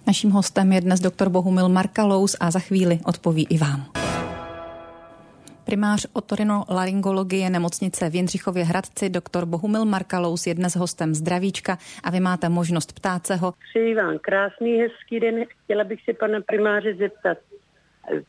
Naším 0.08 0.32
hostem 0.32 0.74
je 0.74 0.82
dnes 0.82 1.00
doktor 1.00 1.30
Bohumil 1.30 1.70
Markalous 1.70 2.36
a 2.40 2.52
za 2.52 2.60
chvíli 2.60 3.00
odpoví 3.06 3.48
i 3.50 3.58
vám. 3.58 4.03
Primář 5.66 6.08
otorinolaryngologie 6.14 7.50
nemocnice 7.50 8.10
v 8.10 8.16
Jindřichově 8.16 8.64
Hradci, 8.64 9.10
doktor 9.10 9.46
Bohumil 9.46 9.86
Markalous 9.86 10.48
je 10.48 10.56
dnes 10.56 10.76
hostem 10.76 11.14
zdravíčka 11.14 11.78
a 12.04 12.12
vy 12.12 12.20
máte 12.20 12.50
možnost 12.50 12.94
ptát 12.94 13.28
se 13.28 13.36
ho. 13.36 13.54
Přeji 13.70 13.96
vám 13.96 14.20
krásný, 14.22 14.78
hezký 14.82 15.20
den. 15.20 15.46
Chtěla 15.64 15.84
bych 15.84 16.04
se 16.04 16.14
pana 16.14 16.42
primáře 16.42 16.96
zeptat, 16.96 17.38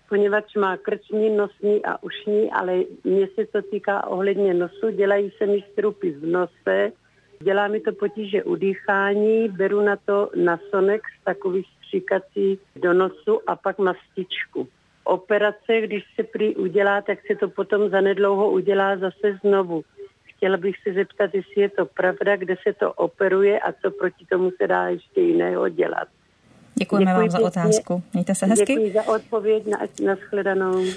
poněvadž 0.08 0.54
má 0.54 0.76
krční, 0.76 1.36
nosní 1.36 1.84
a 1.84 2.02
ušní, 2.02 2.50
ale 2.52 2.82
mně 3.04 3.26
se 3.34 3.46
to 3.52 3.62
týká 3.62 4.06
ohledně 4.06 4.54
nosu, 4.54 4.90
dělají 4.90 5.32
se 5.38 5.46
mi 5.46 5.64
strupy 5.72 6.10
v 6.10 6.26
nose, 6.26 6.92
dělá 7.42 7.68
mi 7.68 7.80
to 7.80 7.92
potíže 7.92 8.42
udýchání, 8.44 9.48
beru 9.48 9.80
na 9.80 9.96
to 9.96 10.30
nasonek 10.44 11.02
z 11.20 11.24
takových 11.24 11.66
stříkací 11.78 12.58
do 12.76 12.92
nosu 12.92 13.40
a 13.46 13.56
pak 13.56 13.78
mastičku 13.78 14.68
operace, 15.04 15.80
když 15.80 16.04
se 16.14 16.22
prý 16.22 16.56
udělá, 16.56 17.02
tak 17.02 17.18
se 17.26 17.36
to 17.36 17.48
potom 17.48 17.90
zanedlouho 17.90 18.50
udělá 18.50 18.96
zase 18.96 19.38
znovu. 19.44 19.84
Chtěla 20.24 20.56
bych 20.56 20.76
se 20.82 20.92
zeptat, 20.92 21.34
jestli 21.34 21.62
je 21.62 21.68
to 21.68 21.86
pravda, 21.86 22.36
kde 22.36 22.56
se 22.62 22.72
to 22.72 22.92
operuje 22.92 23.60
a 23.60 23.72
co 23.72 23.90
proti 23.90 24.26
tomu 24.26 24.50
se 24.60 24.66
dá 24.66 24.88
ještě 24.88 25.20
jiného 25.20 25.68
dělat. 25.68 26.08
Děkujeme 26.78 27.10
Děkuji 27.10 27.20
vám 27.20 27.30
za 27.30 27.40
otázku. 27.40 28.02
Mějte 28.12 28.34
se 28.34 28.46
hezky. 28.46 28.72
Děkuji 28.74 28.92
za 28.92 29.08
odpověď 29.08 29.66
na, 29.66 29.78
na 30.06 30.16
shledanou. 30.28 30.84
E, 30.84 30.92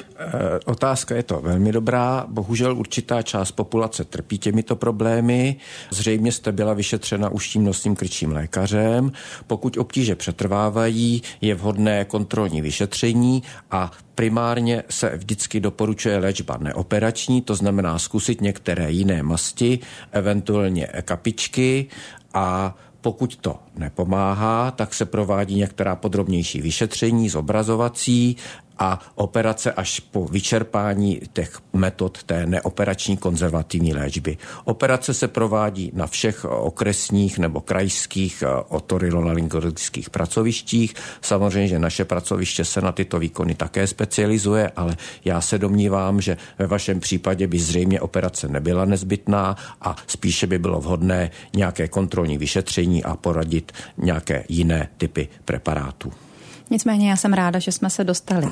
otázka 0.65 1.15
je 1.15 1.23
to 1.23 1.39
velmi 1.41 1.71
dobrá. 1.71 2.25
Bohužel 2.27 2.77
určitá 2.77 3.21
část 3.21 3.51
populace 3.51 4.03
trpí 4.03 4.37
těmito 4.37 4.75
problémy. 4.75 5.55
Zřejmě 5.89 6.31
jste 6.31 6.51
byla 6.51 6.73
vyšetřena 6.73 7.29
už 7.29 7.47
tím 7.47 7.63
nosním 7.63 7.95
krčím 7.95 8.31
lékařem. 8.31 9.11
Pokud 9.47 9.77
obtíže 9.77 10.15
přetrvávají, 10.15 11.21
je 11.41 11.55
vhodné 11.55 12.05
kontrolní 12.05 12.61
vyšetření 12.61 13.43
a 13.71 13.91
primárně 14.15 14.83
se 14.89 15.17
vždycky 15.17 15.59
doporučuje 15.59 16.17
léčba 16.17 16.57
neoperační, 16.57 17.41
to 17.41 17.55
znamená 17.55 17.99
zkusit 17.99 18.41
některé 18.41 18.91
jiné 18.91 19.23
masti, 19.23 19.79
eventuálně 20.11 20.87
kapičky 21.01 21.85
a 22.33 22.75
pokud 23.07 23.35
to 23.35 23.55
nepomáhá, 23.77 24.71
tak 24.71 24.93
se 24.93 25.05
provádí 25.05 25.55
některá 25.55 25.95
podrobnější 25.95 26.61
vyšetření, 26.61 27.29
zobrazovací 27.29 28.35
a 28.79 28.99
operace 29.15 29.71
až 29.71 29.99
po 29.99 30.25
vyčerpání 30.25 31.21
těch 31.33 31.59
metod 31.73 32.23
té 32.23 32.45
neoperační 32.45 33.17
konzervativní 33.17 33.93
léčby. 33.93 34.37
Operace 34.65 35.13
se 35.13 35.27
provádí 35.27 35.91
na 35.93 36.07
všech 36.07 36.45
okresních 36.45 37.39
nebo 37.39 37.61
krajských 37.61 38.43
eh, 38.43 38.63
otorinolaryngologických 38.67 40.09
pracovištích. 40.09 40.93
Samozřejmě, 41.21 41.67
že 41.67 41.79
naše 41.79 42.05
pracoviště 42.05 42.65
se 42.65 42.81
na 42.81 42.91
tyto 42.91 43.19
výkony 43.19 43.55
také 43.55 43.87
specializuje, 43.87 44.71
ale 44.75 44.97
já 45.25 45.41
se 45.41 45.57
domnívám, 45.57 46.21
že 46.21 46.37
ve 46.59 46.67
vašem 46.67 46.99
případě 46.99 47.47
by 47.47 47.59
zřejmě 47.59 48.01
operace 48.01 48.47
nebyla 48.47 48.85
nezbytná 48.85 49.55
a 49.81 49.95
spíše 50.07 50.47
by 50.47 50.59
bylo 50.59 50.79
vhodné 50.81 51.31
nějaké 51.55 51.87
kontrolní 51.87 52.37
vyšetření 52.37 53.03
a 53.03 53.15
poradit 53.15 53.71
nějaké 53.97 54.43
jiné 54.49 54.89
typy 54.97 55.27
preparátů. 55.45 56.26
Nicméně 56.69 57.09
já 57.09 57.15
jsem 57.15 57.33
ráda, 57.33 57.59
že 57.59 57.71
jsme 57.71 57.89
se 57.89 58.03
dostali 58.03 58.47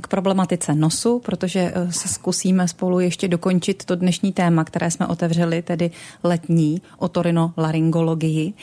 k 0.00 0.06
problematice 0.08 0.74
nosu, 0.74 1.18
protože 1.18 1.72
eh, 1.74 1.92
se 1.92 2.08
zkusíme 2.08 2.68
spolu 2.68 3.00
ještě 3.00 3.28
dokončit 3.28 3.84
to 3.84 3.96
dnešní 3.96 4.32
téma, 4.32 4.64
které 4.64 4.90
jsme 4.90 5.06
otevřeli, 5.06 5.62
tedy 5.62 5.90
letní 6.24 6.82
otorinolaryngologii. 6.98 8.54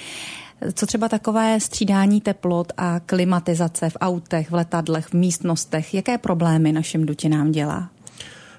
Co 0.74 0.86
třeba 0.86 1.10
takové 1.10 1.60
střídání 1.60 2.22
teplot 2.22 2.74
a 2.78 3.00
klimatizace 3.00 3.89
v 3.89 3.98
autech, 4.02 4.52
v 4.52 4.54
letadlech, 4.54 5.08
v 5.08 5.13
místnostech, 5.13 5.93
jaké 5.93 6.17
problémy 6.17 6.72
našim 6.72 7.06
dutinám 7.06 7.52
dělá? 7.52 7.89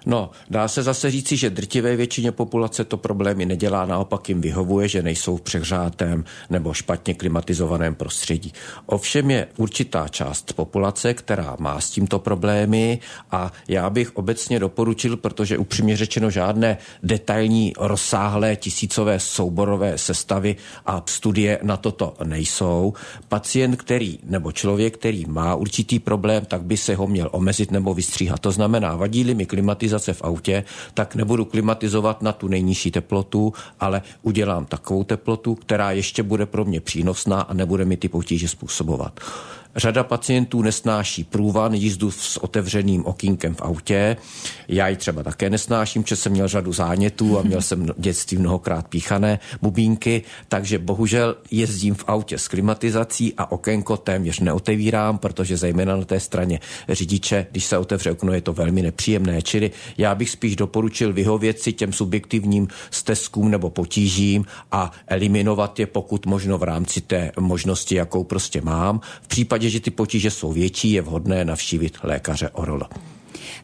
No, 0.08 0.30
dá 0.50 0.68
se 0.68 0.82
zase 0.82 1.10
říci, 1.10 1.36
že 1.36 1.50
drtivé 1.50 1.96
většině 1.96 2.32
populace 2.32 2.84
to 2.84 2.96
problémy 2.96 3.46
nedělá, 3.46 3.86
naopak 3.86 4.28
jim 4.28 4.40
vyhovuje, 4.40 4.88
že 4.88 5.02
nejsou 5.02 5.36
v 5.36 5.40
přehřátém 5.40 6.24
nebo 6.50 6.74
špatně 6.74 7.14
klimatizovaném 7.14 7.94
prostředí. 7.94 8.52
Ovšem 8.86 9.30
je 9.30 9.46
určitá 9.56 10.08
část 10.08 10.52
populace, 10.52 11.14
která 11.14 11.56
má 11.58 11.80
s 11.80 11.90
tímto 11.90 12.18
problémy 12.18 12.98
a 13.30 13.52
já 13.68 13.90
bych 13.90 14.16
obecně 14.16 14.58
doporučil, 14.58 15.16
protože 15.16 15.58
upřímně 15.58 15.96
řečeno 15.96 16.30
žádné 16.30 16.78
detailní, 17.02 17.72
rozsáhlé, 17.78 18.56
tisícové 18.56 19.20
souborové 19.20 19.98
sestavy 19.98 20.56
a 20.86 21.02
studie 21.06 21.58
na 21.62 21.76
toto 21.76 22.14
nejsou. 22.24 22.92
Pacient, 23.28 23.76
který 23.76 24.18
nebo 24.24 24.52
člověk, 24.52 24.94
který 24.94 25.24
má 25.26 25.54
určitý 25.54 25.98
problém, 25.98 26.44
tak 26.44 26.62
by 26.62 26.76
se 26.76 26.94
ho 26.94 27.06
měl 27.06 27.28
omezit 27.32 27.70
nebo 27.70 27.94
vystříhat. 27.94 28.40
To 28.40 28.52
znamená, 28.52 28.96
vadí-li 28.96 29.34
mi 29.34 29.46
klimatizace 29.46 29.97
klimatizace 29.98 30.12
v 30.12 30.24
autě, 30.24 30.64
tak 30.94 31.14
nebudu 31.14 31.44
klimatizovat 31.44 32.22
na 32.22 32.32
tu 32.32 32.48
nejnižší 32.48 32.90
teplotu, 32.90 33.52
ale 33.80 34.02
udělám 34.22 34.66
takovou 34.66 35.04
teplotu, 35.04 35.54
která 35.54 35.90
ještě 35.92 36.22
bude 36.22 36.46
pro 36.46 36.64
mě 36.64 36.80
přínosná 36.80 37.40
a 37.40 37.54
nebude 37.54 37.84
mi 37.84 37.96
ty 37.96 38.08
potíže 38.08 38.48
způsobovat. 38.48 39.20
Řada 39.76 40.04
pacientů 40.04 40.62
nesnáší 40.62 41.24
průvan, 41.24 41.74
jízdu 41.74 42.10
s 42.10 42.36
otevřeným 42.36 43.06
okýnkem 43.06 43.54
v 43.54 43.62
autě. 43.62 44.16
Já 44.68 44.88
ji 44.88 44.96
třeba 44.96 45.22
také 45.22 45.50
nesnáším, 45.50 46.04
že 46.06 46.16
jsem 46.16 46.32
měl 46.32 46.48
řadu 46.48 46.72
zánětů 46.72 47.38
a 47.38 47.42
měl 47.42 47.62
jsem 47.62 47.86
v 47.86 47.94
dětství 47.96 48.38
mnohokrát 48.38 48.88
píchané 48.88 49.38
bubínky, 49.62 50.22
takže 50.48 50.78
bohužel 50.78 51.36
jezdím 51.50 51.94
v 51.94 52.04
autě 52.06 52.38
s 52.38 52.48
klimatizací 52.48 53.34
a 53.36 53.52
okénko 53.52 53.96
téměř 53.96 54.40
neotevírám, 54.40 55.18
protože 55.18 55.56
zejména 55.56 55.96
na 55.96 56.04
té 56.04 56.20
straně 56.20 56.60
řidiče, 56.88 57.46
když 57.50 57.64
se 57.64 57.78
otevře 57.78 58.10
okno, 58.10 58.32
je 58.32 58.40
to 58.40 58.52
velmi 58.52 58.82
nepříjemné. 58.82 59.42
Čili 59.42 59.70
já 59.98 60.14
bych 60.14 60.30
spíš 60.30 60.56
doporučil 60.56 61.12
vyhovět 61.12 61.60
si 61.60 61.72
těm 61.72 61.92
subjektivním 61.92 62.68
stezkům 62.90 63.50
nebo 63.50 63.70
potížím 63.70 64.44
a 64.72 64.92
eliminovat 65.06 65.78
je 65.78 65.86
pokud 65.86 66.26
možno 66.26 66.58
v 66.58 66.62
rámci 66.62 67.00
té 67.00 67.32
možnosti, 67.40 67.94
jakou 67.94 68.24
prostě 68.24 68.60
mám. 68.60 69.00
V 69.22 69.28
případě, 69.28 69.67
že 69.70 69.80
ty 69.80 69.90
potíže 69.90 70.30
jsou 70.30 70.52
větší, 70.52 70.92
je 70.92 71.02
vhodné 71.02 71.44
navštívit 71.44 71.98
lékaře 72.02 72.48
ORL. 72.48 72.82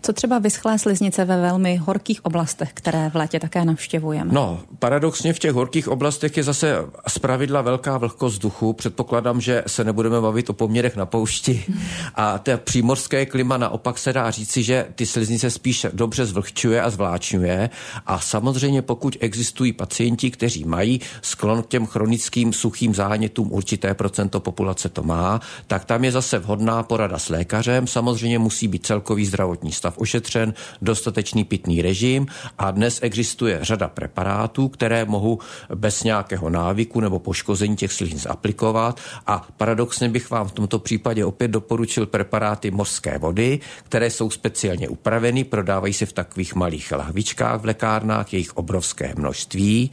Co 0.02 0.12
třeba 0.12 0.38
vyschlé 0.38 0.78
sliznice 0.78 1.24
ve 1.24 1.40
velmi 1.40 1.76
horkých 1.76 2.24
oblastech, 2.24 2.70
které 2.74 3.10
v 3.10 3.14
létě 3.14 3.40
také 3.40 3.64
navštěvujeme? 3.64 4.32
No, 4.32 4.60
paradoxně 4.78 5.32
v 5.32 5.38
těch 5.38 5.52
horkých 5.52 5.88
oblastech 5.88 6.36
je 6.36 6.42
zase 6.42 6.76
zpravidla 7.08 7.62
velká 7.62 7.98
vlhkost 7.98 8.34
vzduchu. 8.34 8.72
Předpokládám, 8.72 9.40
že 9.40 9.62
se 9.66 9.84
nebudeme 9.84 10.20
bavit 10.20 10.50
o 10.50 10.52
poměrech 10.52 10.96
na 10.96 11.06
poušti. 11.06 11.64
A 12.14 12.38
to 12.38 12.58
přímorské 12.58 13.26
klima 13.26 13.56
naopak 13.56 13.98
se 13.98 14.12
dá 14.12 14.30
říci, 14.30 14.62
že 14.62 14.86
ty 14.94 15.06
sliznice 15.06 15.50
spíš 15.50 15.86
dobře 15.92 16.26
zvlhčuje 16.26 16.82
a 16.82 16.90
zvláčňuje. 16.90 17.70
A 18.06 18.20
samozřejmě 18.20 18.82
pokud 18.82 19.16
existují 19.20 19.72
pacienti, 19.72 20.30
kteří 20.30 20.64
mají 20.64 21.00
sklon 21.22 21.62
k 21.62 21.66
těm 21.66 21.86
chronickým 21.86 22.52
suchým 22.52 22.94
zánětům, 22.94 23.52
určité 23.52 23.94
procento 23.94 24.40
populace 24.40 24.88
to 24.88 25.02
má, 25.02 25.40
tak 25.66 25.84
tam 25.84 26.04
je 26.04 26.12
zase 26.12 26.38
vhodná 26.38 26.82
porada 26.82 27.18
s 27.18 27.28
lékařem. 27.28 27.86
Samozřejmě 27.86 28.38
musí 28.38 28.68
být 28.68 28.86
celkový 28.86 29.26
zdravotní 29.26 29.72
stav 29.74 29.98
ošetřen, 29.98 30.54
dostatečný 30.82 31.44
pitný 31.44 31.82
režim 31.82 32.26
a 32.58 32.70
dnes 32.70 32.98
existuje 33.02 33.58
řada 33.62 33.88
preparátů, 33.88 34.68
které 34.68 35.04
mohou 35.04 35.38
bez 35.74 36.02
nějakého 36.02 36.50
návyku 36.50 37.00
nebo 37.00 37.18
poškození 37.18 37.76
těch 37.76 37.92
sliznic 37.92 38.26
aplikovat 38.26 39.00
a 39.26 39.46
paradoxně 39.56 40.08
bych 40.08 40.30
vám 40.30 40.48
v 40.48 40.52
tomto 40.52 40.78
případě 40.78 41.24
opět 41.24 41.48
doporučil 41.48 42.06
preparáty 42.06 42.70
mořské 42.70 43.18
vody, 43.18 43.60
které 43.84 44.10
jsou 44.10 44.30
speciálně 44.30 44.88
upraveny, 44.88 45.44
prodávají 45.44 45.94
se 45.94 46.06
v 46.06 46.12
takových 46.12 46.54
malých 46.54 46.92
lahvičkách 46.92 47.60
v 47.60 47.64
lékárnách, 47.64 48.32
jejich 48.32 48.56
obrovské 48.56 49.14
množství. 49.16 49.90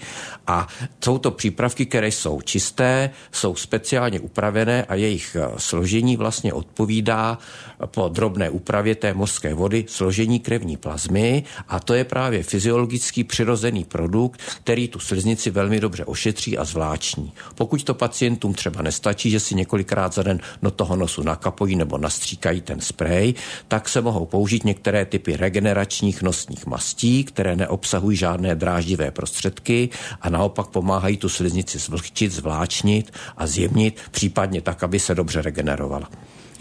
A 0.48 0.68
jsou 1.04 1.18
to 1.18 1.32
přípravky, 1.32 1.86
které 1.86 2.12
jsou 2.12 2.42
čisté, 2.42 3.10
jsou 3.32 3.56
speciálně 3.56 4.20
upravené 4.20 4.86
a 4.86 4.96
jejich 4.96 5.38
složení 5.58 6.18
vlastně 6.18 6.54
odpovídá 6.54 7.38
po 7.86 8.10
drobné 8.10 8.50
úpravě 8.50 8.96
té 8.96 9.14
mořské 9.14 9.54
vody 9.54 9.71
složení 9.88 10.40
krevní 10.40 10.78
plazmy 10.78 11.44
a 11.68 11.80
to 11.80 11.94
je 11.94 12.04
právě 12.04 12.44
fyziologický 12.44 13.24
přirozený 13.24 13.84
produkt, 13.84 14.42
který 14.64 14.88
tu 14.88 15.00
sliznici 15.00 15.50
velmi 15.50 15.80
dobře 15.80 16.06
ošetří 16.06 16.58
a 16.58 16.66
zvláční. 16.66 17.34
Pokud 17.56 17.84
to 17.84 17.94
pacientům 17.94 18.54
třeba 18.54 18.82
nestačí, 18.82 19.30
že 19.30 19.40
si 19.40 19.56
několikrát 19.56 20.14
za 20.14 20.24
den 20.24 20.40
do 20.62 20.72
toho 20.72 20.96
nosu 20.96 21.24
nakapojí 21.24 21.76
nebo 21.76 21.98
nastříkají 21.98 22.62
ten 22.62 22.82
sprej, 22.82 23.34
tak 23.68 23.90
se 23.90 24.02
mohou 24.02 24.26
použít 24.26 24.64
některé 24.64 25.06
typy 25.06 25.38
regeneračních 25.38 26.22
nosních 26.22 26.66
mastí, 26.66 27.24
které 27.24 27.56
neobsahují 27.56 28.18
žádné 28.18 28.56
dráždivé 28.56 29.12
prostředky 29.12 29.90
a 30.22 30.30
naopak 30.30 30.68
pomáhají 30.68 31.18
tu 31.18 31.30
sliznici 31.30 31.80
zvlhčit, 31.80 32.32
zvláčnit 32.32 33.12
a 33.38 33.48
zjemnit, 33.48 34.00
případně 34.12 34.62
tak, 34.62 34.84
aby 34.84 35.00
se 35.00 35.16
dobře 35.16 35.42
regenerovala. 35.42 36.10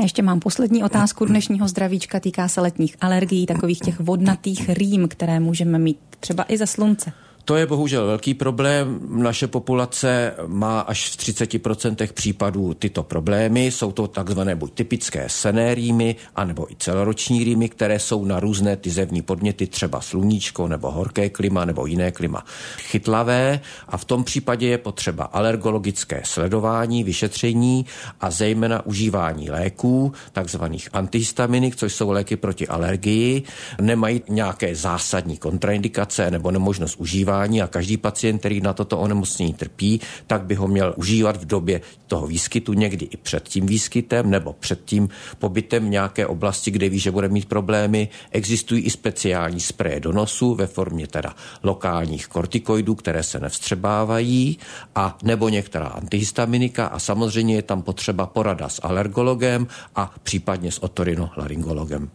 A 0.00 0.02
ještě 0.02 0.22
mám 0.22 0.40
poslední 0.40 0.84
otázku 0.84 1.24
dnešního 1.24 1.68
zdravíčka, 1.68 2.20
týká 2.20 2.48
se 2.48 2.60
letních 2.60 2.96
alergií, 3.00 3.46
takových 3.46 3.80
těch 3.80 4.00
vodnatých 4.00 4.68
rým, 4.68 5.08
které 5.08 5.40
můžeme 5.40 5.78
mít 5.78 5.98
třeba 6.20 6.44
i 6.48 6.58
ze 6.58 6.66
slunce. 6.66 7.12
To 7.50 7.56
je 7.56 7.66
bohužel 7.66 8.06
velký 8.06 8.34
problém. 8.34 9.00
Naše 9.08 9.46
populace 9.46 10.34
má 10.46 10.80
až 10.80 11.08
v 11.08 11.16
30% 11.16 12.12
případů 12.12 12.74
tyto 12.74 13.02
problémy. 13.02 13.66
Jsou 13.66 13.92
to 13.92 14.06
takzvané 14.06 14.56
buď 14.56 14.72
typické 14.74 15.28
sené 15.28 15.74
rýmy, 15.74 16.16
anebo 16.36 16.72
i 16.72 16.76
celoroční 16.78 17.44
rýmy, 17.44 17.68
které 17.68 17.98
jsou 17.98 18.24
na 18.24 18.40
různé 18.40 18.76
ty 18.76 18.90
zevní 18.90 19.22
podněty, 19.22 19.66
třeba 19.66 20.00
sluníčko, 20.00 20.68
nebo 20.68 20.90
horké 20.90 21.28
klima, 21.28 21.64
nebo 21.64 21.86
jiné 21.86 22.10
klima 22.10 22.44
chytlavé. 22.78 23.60
A 23.88 23.96
v 23.96 24.04
tom 24.04 24.24
případě 24.24 24.66
je 24.66 24.78
potřeba 24.78 25.24
alergologické 25.24 26.22
sledování, 26.24 27.04
vyšetření 27.04 27.86
a 28.20 28.30
zejména 28.30 28.86
užívání 28.86 29.50
léků, 29.50 30.12
takzvaných 30.32 30.88
antihistaminik, 30.92 31.76
což 31.76 31.92
jsou 31.92 32.10
léky 32.10 32.36
proti 32.36 32.68
alergii. 32.68 33.42
Nemají 33.80 34.22
nějaké 34.28 34.74
zásadní 34.74 35.36
kontraindikace 35.36 36.30
nebo 36.30 36.50
nemožnost 36.50 36.96
užívání 37.00 37.39
užívání 37.40 37.62
a 37.62 37.66
každý 37.66 37.96
pacient, 37.96 38.38
který 38.38 38.60
na 38.60 38.72
toto 38.72 38.98
onemocnění 38.98 39.54
trpí, 39.54 40.00
tak 40.26 40.42
by 40.42 40.54
ho 40.54 40.68
měl 40.68 40.94
užívat 40.96 41.36
v 41.36 41.44
době 41.44 41.80
toho 42.06 42.26
výskytu, 42.26 42.72
někdy 42.72 43.06
i 43.06 43.16
před 43.16 43.48
tím 43.48 43.66
výskytem 43.66 44.30
nebo 44.30 44.52
před 44.52 44.84
tím 44.84 45.08
pobytem 45.38 45.86
v 45.86 45.90
nějaké 45.90 46.26
oblasti, 46.26 46.70
kde 46.70 46.88
ví, 46.88 46.98
že 46.98 47.10
bude 47.10 47.28
mít 47.28 47.48
problémy. 47.48 48.08
Existují 48.30 48.82
i 48.82 48.90
speciální 48.90 49.60
spreje 49.60 50.00
do 50.00 50.12
nosu 50.12 50.54
ve 50.54 50.66
formě 50.66 51.06
teda 51.06 51.34
lokálních 51.62 52.28
kortikoidů, 52.28 52.94
které 52.94 53.22
se 53.22 53.40
nevstřebávají 53.40 54.58
a 54.94 55.18
nebo 55.22 55.48
některá 55.48 55.86
antihistaminika 55.86 56.86
a 56.86 56.98
samozřejmě 56.98 57.54
je 57.54 57.62
tam 57.62 57.82
potřeba 57.82 58.26
porada 58.26 58.68
s 58.68 58.80
alergologem 58.82 59.66
a 59.96 60.14
případně 60.22 60.72
s 60.72 60.82
otorinolaryngologem. 60.82 62.10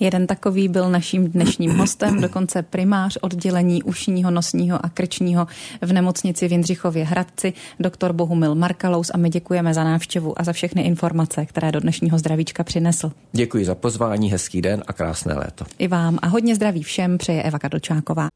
Jeden 0.00 0.26
takový 0.26 0.68
byl 0.68 0.90
naším 0.90 1.28
dnešním 1.28 1.78
hostem, 1.78 2.20
dokonce 2.20 2.62
primář 2.62 3.18
oddělení 3.20 3.82
ušního, 3.82 4.30
nosního 4.30 4.86
a 4.86 4.88
krčního 4.88 5.46
v 5.82 5.92
nemocnici 5.92 6.48
v 6.48 6.52
Jindřichově 6.52 7.04
Hradci, 7.04 7.52
doktor 7.80 8.12
Bohumil 8.12 8.54
Markalous 8.54 9.10
a 9.14 9.16
my 9.16 9.30
děkujeme 9.30 9.74
za 9.74 9.84
návštěvu 9.84 10.40
a 10.40 10.44
za 10.44 10.52
všechny 10.52 10.82
informace, 10.82 11.46
které 11.46 11.72
do 11.72 11.80
dnešního 11.80 12.18
zdravíčka 12.18 12.64
přinesl. 12.64 13.12
Děkuji 13.32 13.64
za 13.64 13.74
pozvání, 13.74 14.32
hezký 14.32 14.62
den 14.62 14.82
a 14.86 14.92
krásné 14.92 15.34
léto. 15.34 15.64
I 15.78 15.88
vám 15.88 16.18
a 16.22 16.26
hodně 16.26 16.54
zdraví 16.54 16.82
všem 16.82 17.18
přeje 17.18 17.42
Eva 17.42 17.58
Kadlčáková. 17.58 18.28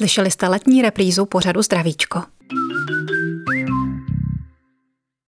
Slyšeli 0.00 0.30
jste 0.30 0.48
letní 0.48 0.82
reprízu 0.82 1.26
pořadu 1.26 1.62
Zdravíčko. 1.62 2.22